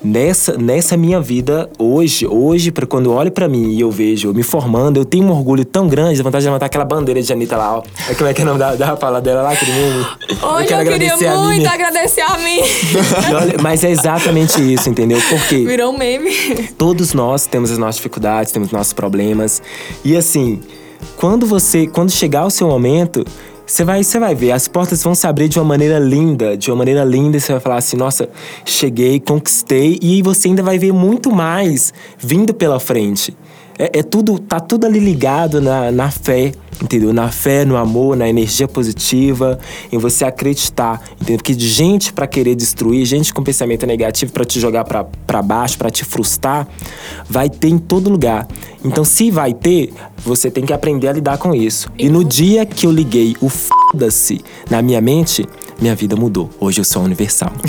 Nessa, 0.04 0.58
nessa 0.58 0.96
minha 0.96 1.20
vida, 1.20 1.70
hoje, 1.78 2.26
hoje, 2.26 2.72
pra 2.72 2.84
quando 2.84 3.06
eu 3.06 3.12
olho 3.12 3.30
pra 3.30 3.48
mim 3.48 3.70
e 3.70 3.80
eu 3.80 3.90
vejo 3.90 4.28
eu 4.28 4.34
me 4.34 4.42
formando, 4.42 4.96
eu 4.98 5.04
tenho 5.04 5.24
um 5.26 5.30
orgulho 5.30 5.64
tão 5.64 5.86
grande, 5.86 6.20
a 6.20 6.24
vontade 6.24 6.42
de 6.42 6.48
levantar 6.48 6.66
aquela 6.66 6.84
bandeira 6.84 7.22
de 7.22 7.32
Anitta 7.32 7.56
lá, 7.56 7.78
ó. 7.78 7.82
É, 8.10 8.14
Como 8.14 8.28
é 8.28 8.34
que 8.34 8.40
é 8.40 8.44
o 8.44 8.46
nome 8.48 8.58
da, 8.58 8.74
da 8.74 8.96
fala 8.96 9.20
dela 9.20 9.42
lá, 9.42 9.52
aquele 9.52 9.70
meme? 9.72 10.00
Hoje 10.00 10.64
eu, 10.64 10.66
quero 10.66 10.90
queria 10.90 11.12
agradecer 11.14 11.26
a 11.28 11.36
muito 11.36 11.52
Mimi. 11.62 11.66
agradecer 11.68 12.20
a 12.20 12.38
mim. 12.38 12.60
Olha, 13.40 13.56
Mas 13.62 13.84
é 13.84 13.90
exatamente 13.92 14.60
isso, 14.74 14.90
entendeu? 14.90 15.20
Porque 15.28 15.58
Virou 15.64 15.92
um 15.92 15.96
meme. 15.98 16.32
todos 16.76 17.14
nós 17.14 17.46
temos 17.46 17.70
as 17.70 17.78
nossas 17.78 17.96
dificuldades, 17.96 18.50
temos 18.50 18.72
nossos 18.72 18.92
problemas. 18.92 19.62
E 20.04 20.16
assim, 20.16 20.60
quando 21.16 21.46
você, 21.46 21.86
quando 21.86 22.10
chegar 22.10 22.44
o 22.44 22.50
seu 22.50 22.66
momento, 22.66 23.24
você 23.72 23.84
vai, 23.84 24.04
você 24.04 24.18
vai 24.18 24.34
ver, 24.34 24.52
as 24.52 24.68
portas 24.68 25.02
vão 25.02 25.14
se 25.14 25.26
abrir 25.26 25.48
de 25.48 25.58
uma 25.58 25.64
maneira 25.64 25.98
linda, 25.98 26.58
de 26.58 26.70
uma 26.70 26.76
maneira 26.76 27.02
linda, 27.04 27.38
e 27.38 27.40
você 27.40 27.52
vai 27.52 27.60
falar 27.60 27.76
assim: 27.76 27.96
"Nossa, 27.96 28.28
cheguei, 28.66 29.18
conquistei", 29.18 29.98
e 30.02 30.20
você 30.20 30.48
ainda 30.48 30.62
vai 30.62 30.78
ver 30.78 30.92
muito 30.92 31.34
mais 31.34 31.90
vindo 32.18 32.52
pela 32.52 32.78
frente. 32.78 33.34
É, 33.78 34.00
é 34.00 34.02
tudo, 34.02 34.38
tá 34.38 34.60
tudo 34.60 34.86
ali 34.86 34.98
ligado 34.98 35.60
na, 35.60 35.90
na 35.90 36.10
fé, 36.10 36.52
entendeu? 36.80 37.12
Na 37.12 37.30
fé, 37.30 37.64
no 37.64 37.76
amor, 37.76 38.16
na 38.16 38.28
energia 38.28 38.68
positiva, 38.68 39.58
em 39.90 39.98
você 39.98 40.24
acreditar, 40.24 41.02
entendeu? 41.14 41.36
Porque 41.36 41.54
de 41.54 41.68
gente 41.68 42.12
pra 42.12 42.26
querer 42.26 42.54
destruir, 42.54 43.04
gente 43.06 43.32
com 43.32 43.42
pensamento 43.42 43.86
negativo 43.86 44.32
pra 44.32 44.44
te 44.44 44.60
jogar 44.60 44.84
pra 44.84 45.42
baixo, 45.42 45.78
pra 45.78 45.90
te 45.90 46.04
frustrar, 46.04 46.66
vai 47.28 47.48
ter 47.48 47.68
em 47.68 47.78
todo 47.78 48.10
lugar. 48.10 48.46
Então, 48.84 49.04
se 49.04 49.30
vai 49.30 49.54
ter, 49.54 49.92
você 50.24 50.50
tem 50.50 50.64
que 50.64 50.72
aprender 50.72 51.08
a 51.08 51.12
lidar 51.12 51.38
com 51.38 51.54
isso. 51.54 51.88
E 51.98 52.08
no 52.08 52.24
dia 52.24 52.66
que 52.66 52.86
eu 52.86 52.90
liguei 52.90 53.36
o 53.40 53.48
foda-se 53.48 54.40
na 54.68 54.82
minha 54.82 55.00
mente, 55.00 55.46
minha 55.82 55.94
vida 55.96 56.14
mudou. 56.14 56.48
Hoje 56.60 56.80
eu 56.80 56.84
sou 56.84 57.02
universal. 57.02 57.52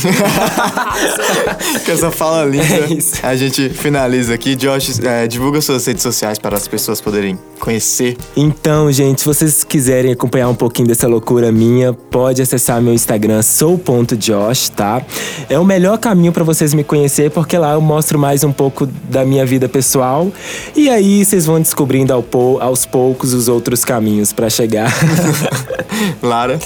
Com 1.86 1.92
essa 1.92 2.12
fala 2.12 2.46
linda, 2.46 2.64
É 2.64 2.94
isso. 2.94 3.16
a 3.26 3.36
gente 3.36 3.70
finaliza 3.70 4.34
aqui. 4.36 4.56
Josh, 4.56 5.00
é, 5.00 5.28
divulga 5.28 5.60
suas 5.62 5.86
redes 5.86 6.04
sociais 6.04 6.38
para 6.38 6.56
as 6.56 6.68
pessoas 6.68 7.02
poderem 7.02 7.38
conhecer. 7.60 8.16
Então, 8.38 8.92
gente, 8.92 9.22
se 9.22 9.26
vocês 9.28 9.64
quiserem 9.64 10.12
acompanhar 10.14 10.48
um 10.48 10.54
pouquinho 10.56 10.88
dessa 10.88 11.08
loucura 11.08 11.52
minha, 11.52 11.92
pode 11.94 12.42
acessar 12.42 12.80
meu 12.82 12.94
Instagram, 12.94 13.42
sou.josh, 13.42 14.70
tá? 14.70 15.02
É 15.50 15.58
o 15.58 15.66
melhor 15.66 15.98
caminho 15.98 16.32
pra 16.32 16.44
vocês 16.44 16.74
me 16.74 16.84
conhecer, 16.84 17.32
porque 17.32 17.58
lá 17.58 17.74
eu 17.74 17.82
mostro 17.82 18.20
mais 18.20 18.44
um 18.44 18.52
pouco 18.52 18.86
da 18.86 19.26
minha 19.26 19.46
vida 19.46 19.68
pessoal. 19.68 20.32
E 20.76 20.88
aí 20.90 21.26
vocês 21.26 21.46
vão 21.48 21.60
descobrindo 21.60 22.14
ao 22.14 22.22
pou- 22.22 22.62
aos 22.62 22.86
poucos 22.86 23.34
os 23.34 23.48
outros 23.48 23.84
caminhos 23.84 24.32
pra 24.32 24.50
chegar. 24.52 24.94
Lara. 26.22 26.60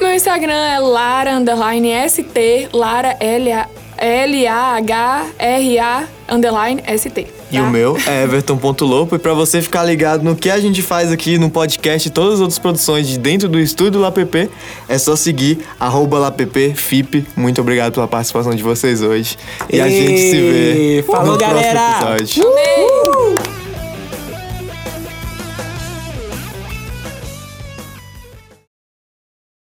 Meu 0.00 0.14
Instagram 0.14 0.54
é 0.54 0.78
Lara 0.78 1.36
underline 1.36 1.90
ST, 2.08 2.68
Lara 2.72 3.16
L-A- 3.20 3.68
L-A-H-R-A 3.98 6.04
underline 6.28 6.82
ST. 6.98 7.26
E 7.50 7.58
o 7.60 7.70
meu 7.70 7.96
é 8.06 8.24
everton.lopo. 8.24 9.14
E 9.14 9.18
pra 9.18 9.32
você 9.32 9.62
ficar 9.62 9.84
ligado 9.84 10.22
no 10.22 10.34
que 10.36 10.50
a 10.50 10.58
gente 10.60 10.82
faz 10.82 11.10
aqui 11.12 11.38
no 11.38 11.48
podcast 11.48 12.08
e 12.08 12.10
todas 12.10 12.34
as 12.34 12.40
outras 12.40 12.58
produções 12.58 13.06
de 13.08 13.18
dentro 13.18 13.48
do 13.48 13.58
estúdio 13.58 14.00
LaPP, 14.00 14.50
é 14.88 14.98
só 14.98 15.16
seguir 15.16 15.60
arroba 15.80 16.18
LaPP, 16.18 16.74
FIP. 16.74 17.26
Muito 17.36 17.60
obrigado 17.60 17.94
pela 17.94 18.08
participação 18.08 18.54
de 18.54 18.62
vocês 18.62 19.00
hoje. 19.00 19.38
E 19.70 19.80
a 19.80 19.88
gente 19.88 20.18
se 20.18 20.36
vê 20.36 21.04
Falou, 21.06 21.32
no 21.32 21.38
próximo 21.38 21.62
galera! 21.62 22.08
episódio. 22.12 22.46
Amei. 22.46 23.55